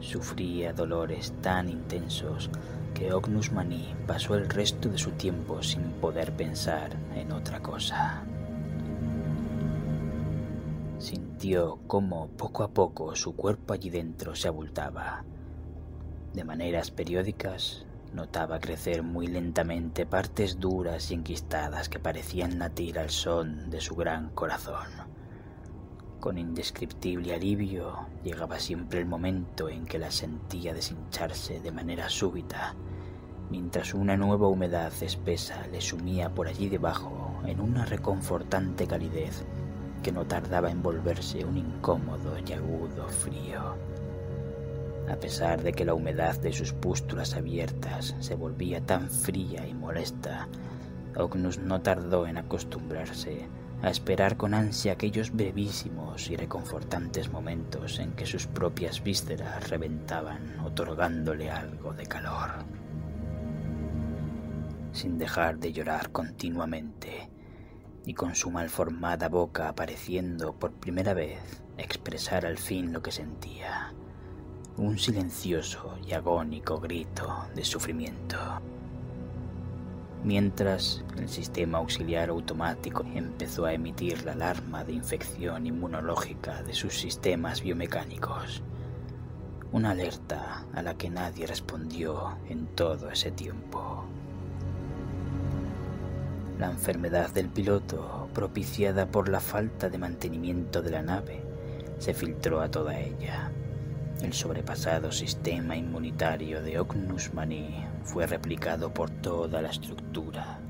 Sufría 0.00 0.74
dolores 0.74 1.32
tan 1.40 1.70
intensos 1.70 2.50
que 2.92 3.14
Ognus 3.14 3.50
Mani 3.50 3.94
pasó 4.06 4.34
el 4.34 4.48
resto 4.48 4.90
de 4.90 4.98
su 4.98 5.12
tiempo 5.12 5.62
sin 5.62 5.92
poder 5.92 6.32
pensar 6.32 6.90
en 7.14 7.32
otra 7.32 7.60
cosa 7.60 8.26
sintió 11.02 11.80
cómo 11.88 12.28
poco 12.28 12.62
a 12.62 12.68
poco 12.68 13.16
su 13.16 13.34
cuerpo 13.34 13.74
allí 13.74 13.90
dentro 13.90 14.36
se 14.36 14.46
abultaba. 14.46 15.24
De 16.32 16.44
maneras 16.44 16.92
periódicas 16.92 17.84
notaba 18.14 18.60
crecer 18.60 19.02
muy 19.02 19.26
lentamente 19.26 20.06
partes 20.06 20.60
duras 20.60 21.10
y 21.10 21.14
enquistadas 21.14 21.88
que 21.88 21.98
parecían 21.98 22.60
latir 22.60 23.00
al 23.00 23.10
son 23.10 23.68
de 23.68 23.80
su 23.80 23.96
gran 23.96 24.30
corazón. 24.30 24.86
Con 26.20 26.38
indescriptible 26.38 27.34
alivio 27.34 28.06
llegaba 28.22 28.60
siempre 28.60 29.00
el 29.00 29.06
momento 29.06 29.68
en 29.68 29.86
que 29.86 29.98
la 29.98 30.12
sentía 30.12 30.72
deshincharse 30.72 31.58
de 31.58 31.72
manera 31.72 32.08
súbita, 32.08 32.76
mientras 33.50 33.92
una 33.92 34.16
nueva 34.16 34.46
humedad 34.46 34.92
espesa 35.02 35.66
le 35.66 35.80
sumía 35.80 36.32
por 36.32 36.46
allí 36.46 36.68
debajo 36.68 37.42
en 37.44 37.60
una 37.60 37.86
reconfortante 37.86 38.86
calidez 38.86 39.44
que 40.02 40.12
no 40.12 40.26
tardaba 40.26 40.70
en 40.70 40.82
volverse 40.82 41.44
un 41.44 41.56
incómodo 41.56 42.36
y 42.46 42.52
agudo 42.52 43.08
frío. 43.08 43.76
A 45.10 45.16
pesar 45.16 45.62
de 45.62 45.72
que 45.72 45.84
la 45.84 45.94
humedad 45.94 46.38
de 46.38 46.52
sus 46.52 46.72
pústulas 46.72 47.34
abiertas 47.34 48.14
se 48.20 48.34
volvía 48.34 48.80
tan 48.80 49.10
fría 49.10 49.66
y 49.66 49.74
molesta, 49.74 50.48
Ognus 51.16 51.58
no 51.58 51.80
tardó 51.80 52.26
en 52.26 52.38
acostumbrarse 52.38 53.46
a 53.82 53.90
esperar 53.90 54.36
con 54.36 54.54
ansia 54.54 54.92
aquellos 54.92 55.32
brevísimos 55.32 56.30
y 56.30 56.36
reconfortantes 56.36 57.32
momentos 57.32 57.98
en 57.98 58.12
que 58.12 58.26
sus 58.26 58.46
propias 58.46 59.02
vísceras 59.02 59.70
reventaban, 59.70 60.60
otorgándole 60.60 61.50
algo 61.50 61.92
de 61.92 62.06
calor. 62.06 62.50
Sin 64.92 65.18
dejar 65.18 65.58
de 65.58 65.72
llorar 65.72 66.10
continuamente, 66.12 67.31
y 68.04 68.14
con 68.14 68.34
su 68.34 68.50
malformada 68.50 69.28
boca 69.28 69.68
apareciendo 69.68 70.52
por 70.52 70.72
primera 70.72 71.14
vez 71.14 71.62
expresar 71.78 72.46
al 72.46 72.58
fin 72.58 72.92
lo 72.92 73.02
que 73.02 73.12
sentía, 73.12 73.92
un 74.76 74.98
silencioso 74.98 75.98
y 76.06 76.12
agónico 76.12 76.78
grito 76.78 77.46
de 77.54 77.64
sufrimiento. 77.64 78.38
Mientras 80.24 81.04
el 81.16 81.28
sistema 81.28 81.78
auxiliar 81.78 82.28
automático 82.28 83.04
empezó 83.14 83.64
a 83.64 83.72
emitir 83.72 84.24
la 84.24 84.32
alarma 84.32 84.84
de 84.84 84.92
infección 84.92 85.66
inmunológica 85.66 86.62
de 86.62 86.74
sus 86.74 86.94
sistemas 86.94 87.60
biomecánicos, 87.60 88.62
una 89.72 89.90
alerta 89.90 90.64
a 90.74 90.82
la 90.82 90.94
que 90.96 91.10
nadie 91.10 91.46
respondió 91.46 92.38
en 92.48 92.66
todo 92.66 93.10
ese 93.10 93.32
tiempo. 93.32 94.04
La 96.62 96.70
enfermedad 96.70 97.28
del 97.32 97.48
piloto, 97.48 98.28
propiciada 98.32 99.06
por 99.06 99.28
la 99.28 99.40
falta 99.40 99.90
de 99.90 99.98
mantenimiento 99.98 100.80
de 100.80 100.92
la 100.92 101.02
nave, 101.02 101.42
se 101.98 102.14
filtró 102.14 102.60
a 102.60 102.70
toda 102.70 103.00
ella. 103.00 103.50
El 104.22 104.32
sobrepasado 104.32 105.10
sistema 105.10 105.74
inmunitario 105.74 106.62
de 106.62 106.78
Ognus 106.78 107.34
Mani 107.34 107.84
fue 108.04 108.28
replicado 108.28 108.94
por 108.94 109.10
toda 109.10 109.60
la 109.60 109.70
estructura. 109.70 110.60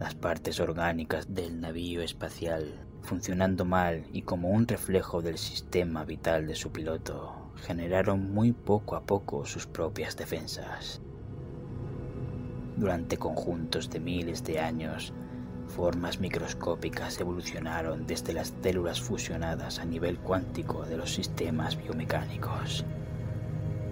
Las 0.00 0.16
partes 0.16 0.58
orgánicas 0.58 1.32
del 1.32 1.60
navío 1.60 2.02
espacial, 2.02 2.84
funcionando 3.02 3.64
mal 3.64 4.04
y 4.12 4.22
como 4.22 4.48
un 4.48 4.66
reflejo 4.66 5.22
del 5.22 5.38
sistema 5.38 6.04
vital 6.04 6.48
de 6.48 6.56
su 6.56 6.72
piloto, 6.72 7.52
generaron 7.64 8.34
muy 8.34 8.50
poco 8.50 8.96
a 8.96 9.02
poco 9.02 9.44
sus 9.44 9.68
propias 9.68 10.16
defensas. 10.16 11.00
Durante 12.76 13.18
conjuntos 13.18 13.88
de 13.88 14.00
miles 14.00 14.42
de 14.42 14.58
años, 14.58 15.12
formas 15.68 16.18
microscópicas 16.18 17.20
evolucionaron 17.20 18.04
desde 18.04 18.32
las 18.32 18.52
células 18.62 19.00
fusionadas 19.00 19.78
a 19.78 19.84
nivel 19.84 20.18
cuántico 20.18 20.84
de 20.84 20.96
los 20.96 21.14
sistemas 21.14 21.76
biomecánicos. 21.80 22.84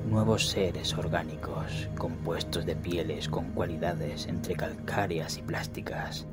Nuevos 0.08 0.48
seres 0.48 0.98
orgánicos, 0.98 1.88
compuestos 1.96 2.66
de 2.66 2.74
pieles 2.74 3.28
con 3.28 3.52
cualidades 3.52 4.26
entre 4.26 4.56
calcáreas 4.56 5.38
y 5.38 5.42
plásticas, 5.42 6.26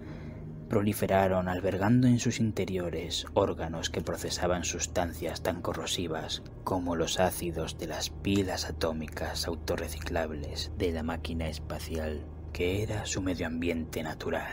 proliferaron 0.69 1.49
albergando 1.49 2.07
en 2.07 2.17
sus 2.17 2.39
interiores 2.39 3.27
órganos 3.35 3.91
que 3.91 4.01
procesaban 4.01 4.63
sustancias 4.63 5.43
tan 5.43 5.61
corrosivas 5.61 6.41
como 6.63 6.95
los 6.95 7.19
ácidos 7.19 7.77
de 7.77 7.87
las 7.87 8.09
pilas 8.09 8.65
atómicas 8.65 9.47
autorreciclables 9.47 10.71
de 10.79 10.91
la 10.91 11.03
máquina 11.03 11.47
espacial 11.47 12.25
que 12.59 12.83
era 12.83 13.05
su 13.05 13.21
medio 13.21 13.47
ambiente 13.47 14.03
natural. 14.03 14.51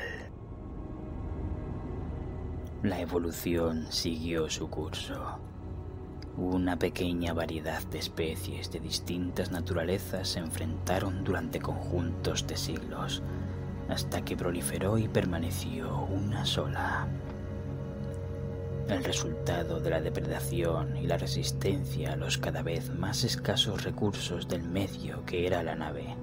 La 2.85 3.01
evolución 3.01 3.89
siguió 3.91 4.49
su 4.49 4.71
curso. 4.71 5.41
Una 6.37 6.79
pequeña 6.79 7.33
variedad 7.33 7.83
de 7.89 7.99
especies 7.99 8.71
de 8.71 8.79
distintas 8.79 9.51
naturalezas 9.51 10.29
se 10.29 10.39
enfrentaron 10.39 11.25
durante 11.25 11.59
conjuntos 11.59 12.47
de 12.47 12.57
siglos, 12.57 13.25
hasta 13.89 14.25
que 14.25 14.37
proliferó 14.37 14.99
y 14.99 15.09
permaneció 15.09 16.05
una 16.05 16.45
sola. 16.45 17.09
El 18.89 19.03
resultado 19.03 19.81
de 19.81 19.91
la 19.91 20.01
depredación 20.01 20.97
y 20.97 21.09
la 21.09 21.19
resistencia 21.19 22.13
a 22.13 22.17
los 22.17 22.39
cada 22.39 22.63
vez 22.63 22.89
más 22.89 23.25
escasos 23.25 23.83
recursos 23.83 24.47
del 24.47 24.63
medio 24.63 25.25
que 25.27 25.45
era 25.45 25.65
la 25.65 25.75
nave 25.75 26.15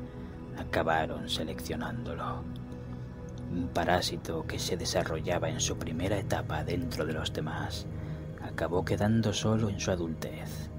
acabaron 0.57 1.29
seleccionándolo. 1.29 2.43
Un 3.51 3.67
parásito 3.67 4.45
que 4.47 4.59
se 4.59 4.77
desarrollaba 4.77 5.49
en 5.49 5.59
su 5.59 5.77
primera 5.77 6.17
etapa 6.17 6.63
dentro 6.63 7.05
de 7.05 7.13
los 7.13 7.31
demás 7.33 7.85
acabó 8.43 8.83
quedando 8.83 9.33
solo 9.33 9.69
en 9.69 9.79
su 9.79 9.91
adultez. 9.91 10.69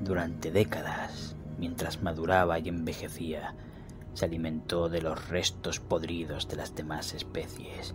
Durante 0.00 0.50
décadas, 0.50 1.36
mientras 1.58 2.02
maduraba 2.02 2.58
y 2.58 2.68
envejecía, 2.68 3.54
se 4.14 4.24
alimentó 4.24 4.88
de 4.88 5.02
los 5.02 5.28
restos 5.28 5.78
podridos 5.78 6.48
de 6.48 6.56
las 6.56 6.74
demás 6.74 7.14
especies 7.14 7.94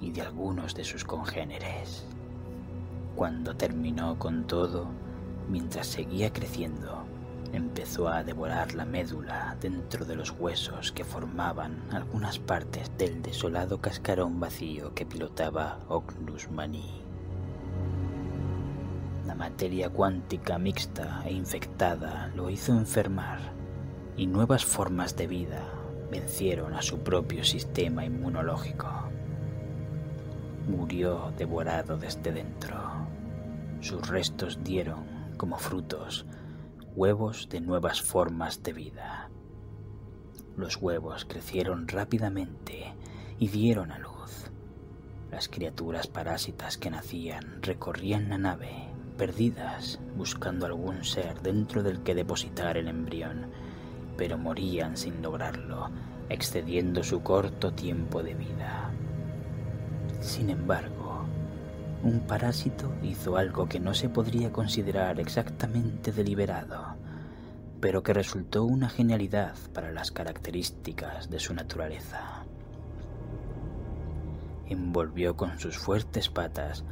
y 0.00 0.10
de 0.10 0.22
algunos 0.22 0.74
de 0.74 0.84
sus 0.84 1.04
congéneres. 1.04 2.04
Cuando 3.16 3.56
terminó 3.56 4.18
con 4.18 4.46
todo, 4.46 4.88
mientras 5.48 5.86
seguía 5.86 6.32
creciendo, 6.32 7.04
empezó 7.54 8.08
a 8.08 8.22
devorar 8.22 8.74
la 8.74 8.84
médula 8.84 9.56
dentro 9.60 10.04
de 10.04 10.16
los 10.16 10.30
huesos 10.30 10.92
que 10.92 11.04
formaban 11.04 11.82
algunas 11.90 12.38
partes 12.38 12.90
del 12.98 13.22
desolado 13.22 13.80
cascarón 13.80 14.40
vacío 14.40 14.94
que 14.94 15.06
pilotaba 15.06 15.78
Ognus 15.88 16.50
Mani. 16.50 17.02
La 19.26 19.34
materia 19.34 19.88
cuántica 19.90 20.58
mixta 20.58 21.22
e 21.24 21.32
infectada 21.32 22.30
lo 22.34 22.50
hizo 22.50 22.72
enfermar 22.72 23.38
y 24.16 24.26
nuevas 24.26 24.64
formas 24.64 25.16
de 25.16 25.26
vida 25.26 25.62
vencieron 26.10 26.74
a 26.74 26.82
su 26.82 27.00
propio 27.00 27.44
sistema 27.44 28.04
inmunológico. 28.04 28.88
Murió 30.68 31.32
devorado 31.36 31.96
desde 31.96 32.32
dentro 32.32 33.04
sus 33.84 34.08
restos 34.08 34.64
dieron, 34.64 35.04
como 35.36 35.58
frutos, 35.58 36.24
huevos 36.96 37.48
de 37.48 37.60
nuevas 37.60 38.02
formas 38.02 38.62
de 38.62 38.72
vida. 38.72 39.28
Los 40.56 40.76
huevos 40.76 41.24
crecieron 41.24 41.88
rápidamente 41.88 42.94
y 43.38 43.48
dieron 43.48 43.90
a 43.90 43.98
luz. 43.98 44.50
Las 45.32 45.48
criaturas 45.48 46.06
parásitas 46.06 46.78
que 46.78 46.90
nacían 46.90 47.60
recorrían 47.62 48.28
la 48.28 48.38
nave, 48.38 48.88
perdidas, 49.18 49.98
buscando 50.16 50.66
algún 50.66 51.04
ser 51.04 51.40
dentro 51.42 51.82
del 51.82 52.04
que 52.04 52.14
depositar 52.14 52.76
el 52.76 52.86
embrión, 52.86 53.46
pero 54.16 54.38
morían 54.38 54.96
sin 54.96 55.20
lograrlo, 55.20 55.90
excediendo 56.28 57.02
su 57.02 57.24
corto 57.24 57.72
tiempo 57.72 58.22
de 58.22 58.34
vida. 58.34 58.92
Sin 60.20 60.48
embargo, 60.48 61.03
un 62.04 62.20
parásito 62.20 62.92
hizo 63.02 63.38
algo 63.38 63.66
que 63.66 63.80
no 63.80 63.94
se 63.94 64.10
podría 64.10 64.52
considerar 64.52 65.18
exactamente 65.18 66.12
deliberado, 66.12 66.96
pero 67.80 68.02
que 68.02 68.12
resultó 68.12 68.64
una 68.64 68.90
genialidad 68.90 69.54
para 69.72 69.90
las 69.90 70.10
características 70.10 71.30
de 71.30 71.40
su 71.40 71.54
naturaleza. 71.54 72.44
Envolvió 74.66 75.34
con 75.34 75.58
sus 75.58 75.78
fuertes 75.78 76.28
patas 76.28 76.84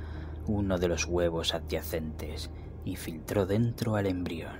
uno 0.47 0.79
de 0.79 0.89
los 0.89 1.05
huevos 1.05 1.53
adyacentes 1.55 2.51
y 2.87 2.97
filtró 2.97 3.45
dentro 3.45 3.97
al 3.97 4.07
embrión. 4.07 4.57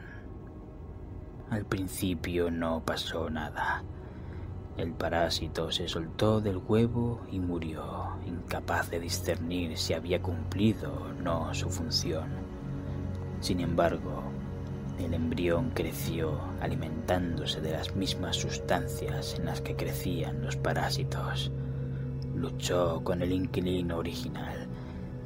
Al 1.49 1.65
principio 1.65 2.51
no 2.51 2.85
pasó 2.85 3.31
nada. 3.31 3.85
El 4.77 4.93
parásito 4.93 5.71
se 5.71 5.87
soltó 5.87 6.41
del 6.41 6.57
huevo 6.57 7.21
y 7.31 7.39
murió, 7.39 8.17
incapaz 8.27 8.91
de 8.91 9.01
discernir 9.01 9.77
si 9.77 9.93
había 9.93 10.23
cumplido 10.23 10.93
o 10.93 11.23
no 11.23 11.53
su 11.53 11.69
función. 11.69 12.29
Sin 13.41 13.61
embargo, 13.61 14.23
el 14.99 15.13
embrión 15.13 15.71
creció 15.71 16.41
alimentándose 16.61 17.61
de 17.61 17.73
las 17.73 17.95
mismas 17.97 18.37
sustancias 18.37 19.35
en 19.39 19.45
las 19.45 19.61
que 19.61 19.77
crecían 19.77 20.43
los 20.43 20.57
parásitos. 20.57 21.53
Luchó 22.35 23.03
con 23.05 23.21
el 23.21 23.33
inquilino 23.33 23.99
original, 23.99 24.69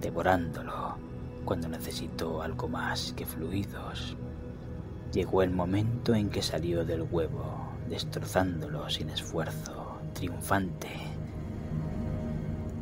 devorándolo 0.01 0.97
cuando 1.45 1.69
necesitó 1.69 2.43
algo 2.43 2.69
más 2.69 3.13
que 3.13 3.25
fluidos. 3.25 4.17
Llegó 5.13 5.43
el 5.43 5.51
momento 5.51 6.15
en 6.15 6.31
que 6.31 6.43
salió 6.43 6.85
del 6.85 7.03
huevo, 7.03 7.66
destrozándolo 7.89 8.89
sin 8.91 9.11
esfuerzo, 9.11 10.01
triunfante, 10.15 10.89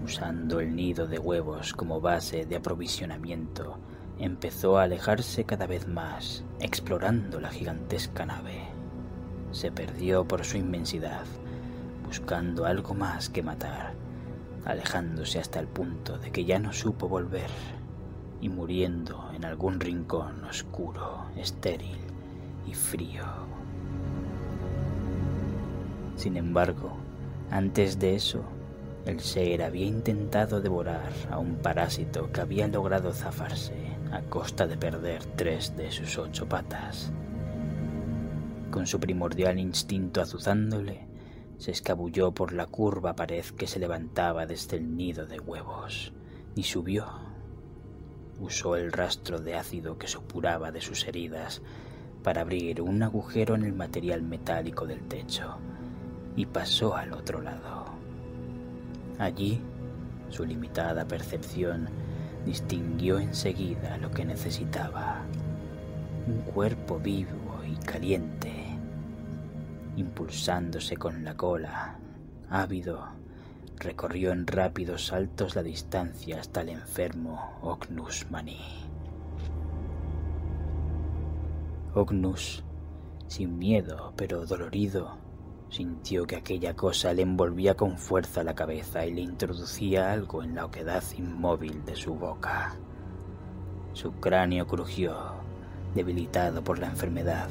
usando 0.05 0.61
el 0.61 0.77
nido 0.77 1.07
de 1.07 1.19
huevos 1.19 1.73
como 1.73 2.01
base 2.01 2.45
de 2.45 2.57
aprovisionamiento 2.57 3.79
empezó 4.19 4.79
a 4.79 4.85
alejarse 4.85 5.45
cada 5.45 5.67
vez 5.67 5.89
más, 5.89 6.45
explorando 6.61 7.41
la 7.41 7.51
gigantesca 7.51 8.27
nave. 8.27 8.69
Se 9.51 9.71
perdió 9.71 10.27
por 10.27 10.45
su 10.45 10.57
inmensidad, 10.57 11.25
buscando 12.07 12.67
algo 12.67 12.95
más 12.95 13.29
que 13.29 13.43
matar, 13.43 13.95
alejándose 14.65 15.39
hasta 15.39 15.61
el 15.61 15.67
punto 15.67 16.19
de 16.19 16.31
que 16.31 16.45
ya 16.45 16.59
no 16.59 16.73
supo 16.73 17.09
volver 17.09 17.51
y 18.41 18.49
muriendo 18.49 19.31
en 19.35 19.45
algún 19.45 19.81
rincón 19.81 20.45
oscuro, 20.45 21.27
estéril 21.37 21.99
y 22.67 22.75
frío. 22.75 23.54
Sin 26.17 26.37
embargo, 26.37 26.93
antes 27.51 27.99
de 27.99 28.15
eso, 28.15 28.45
el 29.05 29.21
ser 29.21 29.63
había 29.63 29.87
intentado 29.87 30.61
devorar 30.61 31.13
a 31.31 31.39
un 31.39 31.57
parásito 31.57 32.31
que 32.33 32.41
había 32.41 32.69
logrado 32.69 33.13
zafarse 33.13 33.75
a 34.13 34.23
costa 34.23 34.67
de 34.67 34.77
perder 34.77 35.25
tres 35.37 35.77
de 35.77 35.91
sus 35.91 36.17
ocho 36.19 36.49
patas. 36.49 37.13
Con 38.71 38.87
su 38.87 38.99
primordial 38.99 39.59
instinto 39.59 40.21
azuzándole, 40.21 41.07
se 41.59 41.71
escabulló 41.71 42.33
por 42.33 42.53
la 42.53 42.67
curva 42.67 43.15
pared 43.15 43.45
que 43.57 43.67
se 43.67 43.79
levantaba 43.79 44.47
desde 44.47 44.77
el 44.77 44.97
nido 44.97 45.27
de 45.27 45.39
huevos 45.39 46.13
y 46.55 46.63
subió. 46.63 47.07
Usó 48.41 48.77
el 48.77 48.91
rastro 48.91 49.39
de 49.39 49.55
ácido 49.55 49.99
que 49.99 50.09
supuraba 50.09 50.73
de 50.73 50.81
sus 50.81 51.07
heridas 51.07 51.63
para 52.23 52.41
abrir 52.41 52.81
un 52.81 53.03
agujero 53.03 53.55
en 53.55 53.65
el 53.65 53.75
material 53.75 54.23
metálico 54.23 54.87
del 54.87 55.07
techo 55.07 55.59
y 56.37 56.47
pasó 56.47 56.97
al 56.97 57.13
otro 57.13 57.41
lado. 57.41 57.87
Allí, 59.19 59.61
su 60.31 60.45
limitada 60.45 61.07
percepción 61.07 61.89
distinguió 62.45 63.19
enseguida 63.19 63.97
lo 63.99 64.11
que 64.11 64.25
necesitaba. 64.25 65.23
Un 66.27 66.41
cuerpo 66.53 66.99
vivo 66.99 67.61
y 67.67 67.77
caliente, 67.85 68.53
impulsándose 69.97 70.97
con 70.97 71.25
la 71.25 71.37
cola, 71.37 71.99
ávido, 72.51 73.07
recorrió 73.79 74.33
en 74.33 74.47
rápidos 74.47 75.07
saltos 75.07 75.55
la 75.55 75.63
distancia 75.63 76.41
hasta 76.41 76.63
el 76.63 76.71
enfermo 76.71 77.59
Ognus 77.63 78.27
Mani. 78.31 78.59
Ognus, 81.95 82.65
sin 83.29 83.59
miedo 83.59 84.13
pero 84.17 84.47
dolorido, 84.47 85.24
Sintió 85.75 86.25
que 86.25 86.37
aquella 86.37 86.77
cosa 86.77 87.13
le 87.13 87.23
envolvía 87.23 87.75
con 87.75 87.99
fuerza 87.99 88.45
la 88.45 88.55
cabeza 88.55 89.07
y 89.07 89.13
le 89.13 89.23
introducía 89.23 90.13
algo 90.13 90.45
en 90.45 90.55
la 90.55 90.67
oquedad 90.67 91.03
inmóvil 91.19 91.85
de 91.85 91.97
su 91.97 92.15
boca. 92.15 92.77
Su 93.93 94.13
cráneo 94.13 94.69
crujió, 94.69 95.17
debilitado 95.93 96.63
por 96.63 96.79
la 96.79 96.87
enfermedad, 96.87 97.49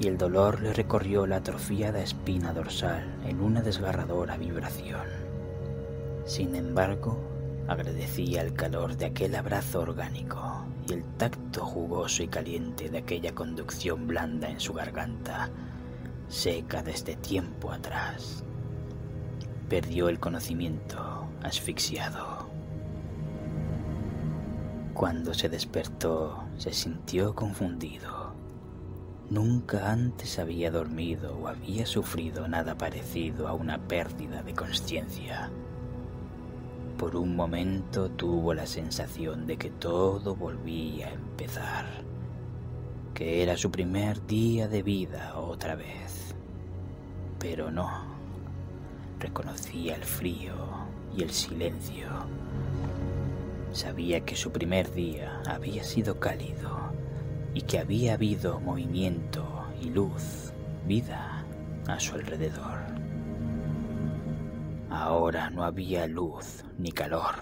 y 0.00 0.08
el 0.08 0.18
dolor 0.18 0.60
le 0.60 0.72
recorrió 0.72 1.28
la 1.28 1.36
atrofiada 1.36 2.02
espina 2.02 2.52
dorsal 2.52 3.06
en 3.24 3.40
una 3.40 3.62
desgarradora 3.62 4.36
vibración. 4.36 5.06
Sin 6.24 6.56
embargo, 6.56 7.20
agradecía 7.68 8.40
el 8.40 8.52
calor 8.52 8.96
de 8.96 9.06
aquel 9.06 9.36
abrazo 9.36 9.82
orgánico 9.82 10.64
y 10.88 10.94
el 10.94 11.04
tacto 11.16 11.64
jugoso 11.64 12.24
y 12.24 12.26
caliente 12.26 12.90
de 12.90 12.98
aquella 12.98 13.32
conducción 13.32 14.08
blanda 14.08 14.50
en 14.50 14.58
su 14.58 14.72
garganta 14.72 15.52
seca 16.28 16.82
desde 16.82 17.16
tiempo 17.16 17.72
atrás. 17.72 18.44
Perdió 19.68 20.08
el 20.08 20.18
conocimiento, 20.18 21.26
asfixiado. 21.42 22.48
Cuando 24.94 25.32
se 25.32 25.48
despertó, 25.48 26.44
se 26.56 26.72
sintió 26.72 27.34
confundido. 27.34 28.34
Nunca 29.30 29.90
antes 29.90 30.38
había 30.38 30.70
dormido 30.70 31.36
o 31.38 31.48
había 31.48 31.86
sufrido 31.86 32.48
nada 32.48 32.76
parecido 32.76 33.46
a 33.46 33.52
una 33.52 33.78
pérdida 33.78 34.42
de 34.42 34.54
conciencia. 34.54 35.50
Por 36.96 37.14
un 37.14 37.36
momento 37.36 38.10
tuvo 38.10 38.54
la 38.54 38.66
sensación 38.66 39.46
de 39.46 39.56
que 39.56 39.70
todo 39.70 40.34
volvía 40.34 41.08
a 41.08 41.12
empezar 41.12 42.08
que 43.18 43.42
era 43.42 43.56
su 43.56 43.68
primer 43.68 44.24
día 44.28 44.68
de 44.68 44.80
vida 44.84 45.36
otra 45.36 45.74
vez. 45.74 46.07
Pero 47.38 47.70
no, 47.70 47.90
reconocía 49.18 49.94
el 49.94 50.04
frío 50.04 50.54
y 51.16 51.22
el 51.22 51.30
silencio. 51.30 52.08
Sabía 53.72 54.24
que 54.24 54.36
su 54.36 54.50
primer 54.50 54.92
día 54.92 55.42
había 55.46 55.84
sido 55.84 56.18
cálido 56.18 56.92
y 57.54 57.62
que 57.62 57.78
había 57.78 58.14
habido 58.14 58.60
movimiento 58.60 59.66
y 59.80 59.90
luz, 59.90 60.52
vida 60.86 61.44
a 61.86 62.00
su 62.00 62.14
alrededor. 62.14 62.78
Ahora 64.90 65.50
no 65.50 65.64
había 65.64 66.06
luz 66.06 66.64
ni 66.78 66.92
calor, 66.92 67.34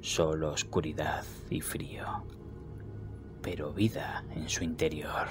solo 0.00 0.52
oscuridad 0.52 1.24
y 1.50 1.60
frío 1.60 2.24
pero 3.44 3.74
vida 3.74 4.24
en 4.34 4.48
su 4.48 4.64
interior. 4.64 5.28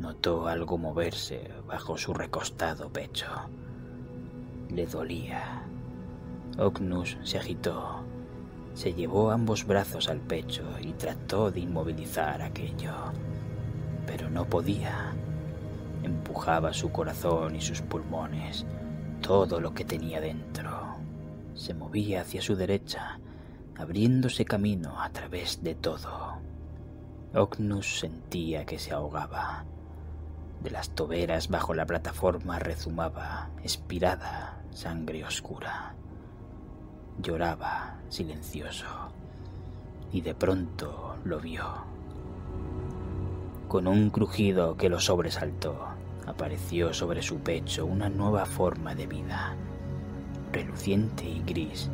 Notó 0.00 0.48
algo 0.48 0.78
moverse 0.78 1.50
bajo 1.66 1.98
su 1.98 2.14
recostado 2.14 2.88
pecho. 2.88 3.26
Le 4.70 4.86
dolía. 4.86 5.62
Ognus 6.58 7.18
se 7.22 7.36
agitó, 7.36 8.02
se 8.72 8.94
llevó 8.94 9.30
ambos 9.30 9.66
brazos 9.66 10.08
al 10.08 10.20
pecho 10.20 10.64
y 10.80 10.92
trató 10.94 11.50
de 11.50 11.60
inmovilizar 11.60 12.40
aquello, 12.40 12.94
pero 14.06 14.30
no 14.30 14.46
podía. 14.46 15.12
Empujaba 16.02 16.72
su 16.72 16.90
corazón 16.90 17.56
y 17.56 17.60
sus 17.60 17.82
pulmones, 17.82 18.64
todo 19.20 19.60
lo 19.60 19.74
que 19.74 19.84
tenía 19.84 20.22
dentro. 20.22 20.94
Se 21.54 21.74
movía 21.74 22.22
hacia 22.22 22.40
su 22.40 22.56
derecha, 22.56 23.20
abriéndose 23.76 24.46
camino 24.46 24.98
a 24.98 25.10
través 25.10 25.62
de 25.62 25.74
todo. 25.74 26.38
Ognus 27.34 27.98
sentía 27.98 28.64
que 28.64 28.78
se 28.78 28.94
ahogaba. 28.94 29.66
De 30.62 30.70
las 30.70 30.90
toberas 30.90 31.48
bajo 31.48 31.74
la 31.74 31.86
plataforma 31.86 32.58
rezumaba, 32.58 33.50
espirada, 33.64 34.60
sangre 34.72 35.24
oscura. 35.24 35.94
Lloraba, 37.22 37.98
silencioso. 38.08 38.86
y 40.12 40.20
de 40.22 40.34
pronto 40.34 41.16
lo 41.24 41.38
vio. 41.40 41.64
Con 43.68 43.86
un 43.86 44.10
crujido 44.10 44.76
que 44.76 44.88
lo 44.88 44.98
sobresaltó, 44.98 45.78
apareció 46.26 46.92
sobre 46.92 47.22
su 47.22 47.38
pecho 47.38 47.86
una 47.86 48.08
nueva 48.08 48.44
forma 48.46 48.94
de 48.94 49.06
vida. 49.06 49.54
Reluciente 50.52 51.24
y 51.24 51.42
gris, 51.46 51.88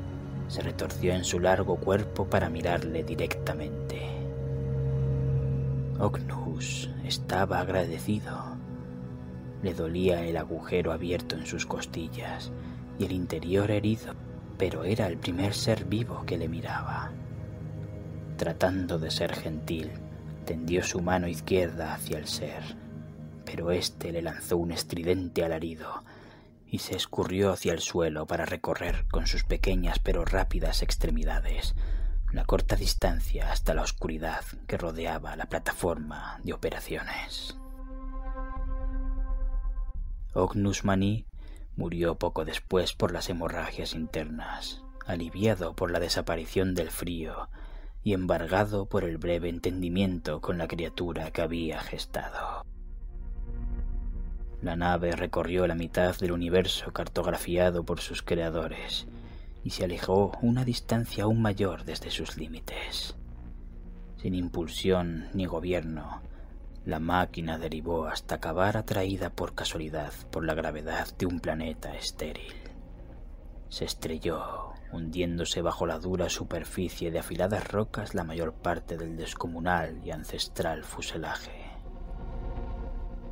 se 0.48 0.62
retorció 0.62 1.12
en 1.12 1.24
su 1.24 1.40
largo 1.40 1.76
cuerpo 1.76 2.24
para 2.24 2.48
mirarle 2.48 3.04
directamente. 3.04 4.00
Ognus 5.98 6.90
estaba 7.04 7.60
agradecido. 7.60 8.55
Le 9.62 9.74
dolía 9.74 10.24
el 10.24 10.36
agujero 10.36 10.92
abierto 10.92 11.36
en 11.36 11.46
sus 11.46 11.66
costillas 11.66 12.52
y 12.98 13.04
el 13.04 13.12
interior 13.12 13.70
herido, 13.70 14.14
pero 14.58 14.84
era 14.84 15.06
el 15.06 15.18
primer 15.18 15.54
ser 15.54 15.84
vivo 15.84 16.24
que 16.26 16.38
le 16.38 16.48
miraba. 16.48 17.10
Tratando 18.36 18.98
de 18.98 19.10
ser 19.10 19.34
gentil, 19.34 19.90
tendió 20.44 20.82
su 20.82 21.00
mano 21.00 21.26
izquierda 21.26 21.94
hacia 21.94 22.18
el 22.18 22.26
ser, 22.26 22.62
pero 23.44 23.70
éste 23.70 24.12
le 24.12 24.22
lanzó 24.22 24.56
un 24.56 24.72
estridente 24.72 25.44
alarido 25.44 26.04
y 26.68 26.78
se 26.78 26.96
escurrió 26.96 27.52
hacia 27.52 27.72
el 27.72 27.80
suelo 27.80 28.26
para 28.26 28.44
recorrer 28.44 29.06
con 29.10 29.26
sus 29.26 29.44
pequeñas 29.44 29.98
pero 29.98 30.24
rápidas 30.24 30.82
extremidades 30.82 31.74
la 32.32 32.44
corta 32.44 32.76
distancia 32.76 33.50
hasta 33.50 33.72
la 33.72 33.82
oscuridad 33.82 34.44
que 34.66 34.76
rodeaba 34.76 35.36
la 35.36 35.46
plataforma 35.46 36.38
de 36.44 36.52
operaciones. 36.52 37.56
Ognus 40.36 40.84
Mani 40.84 41.24
murió 41.76 42.18
poco 42.18 42.44
después 42.44 42.92
por 42.92 43.10
las 43.10 43.30
hemorragias 43.30 43.94
internas, 43.94 44.82
aliviado 45.06 45.74
por 45.74 45.90
la 45.90 45.98
desaparición 45.98 46.74
del 46.74 46.90
frío 46.90 47.48
y 48.02 48.12
embargado 48.12 48.84
por 48.84 49.04
el 49.04 49.16
breve 49.16 49.48
entendimiento 49.48 50.42
con 50.42 50.58
la 50.58 50.68
criatura 50.68 51.30
que 51.30 51.40
había 51.40 51.80
gestado. 51.80 52.66
La 54.60 54.76
nave 54.76 55.12
recorrió 55.12 55.66
la 55.66 55.74
mitad 55.74 56.14
del 56.18 56.32
universo 56.32 56.92
cartografiado 56.92 57.84
por 57.84 58.00
sus 58.00 58.22
creadores 58.22 59.06
y 59.64 59.70
se 59.70 59.84
alejó 59.84 60.32
una 60.42 60.66
distancia 60.66 61.24
aún 61.24 61.40
mayor 61.40 61.84
desde 61.86 62.10
sus 62.10 62.36
límites. 62.36 63.16
Sin 64.18 64.34
impulsión 64.34 65.28
ni 65.32 65.46
gobierno, 65.46 66.20
la 66.86 67.00
máquina 67.00 67.58
derivó 67.58 68.06
hasta 68.06 68.36
acabar 68.36 68.78
atraída 68.78 69.28
por 69.28 69.54
casualidad 69.54 70.12
por 70.30 70.46
la 70.46 70.54
gravedad 70.54 71.08
de 71.18 71.26
un 71.26 71.40
planeta 71.40 71.94
estéril. 71.94 72.54
Se 73.68 73.84
estrelló, 73.84 74.72
hundiéndose 74.92 75.60
bajo 75.60 75.84
la 75.84 75.98
dura 75.98 76.30
superficie 76.30 77.10
de 77.10 77.18
afiladas 77.18 77.68
rocas 77.70 78.14
la 78.14 78.24
mayor 78.24 78.54
parte 78.54 78.96
del 78.96 79.18
descomunal 79.18 80.00
y 80.02 80.12
ancestral 80.12 80.84
fuselaje 80.84 81.66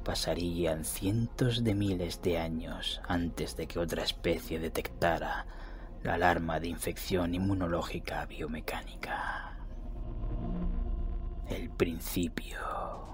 pasarían 0.05 0.85
cientos 0.85 1.65
de 1.65 1.75
miles 1.75 2.21
de 2.23 2.39
años 2.39 3.01
antes 3.09 3.57
de 3.57 3.67
que 3.67 3.79
otra 3.79 4.05
especie 4.05 4.61
detectara 4.61 5.47
la 6.03 6.15
alarma 6.15 6.61
de 6.61 6.69
infección 6.69 7.35
inmunológica 7.35 8.27
biomecánica. 8.27 9.57
El 11.49 11.71
principio. 11.71 13.14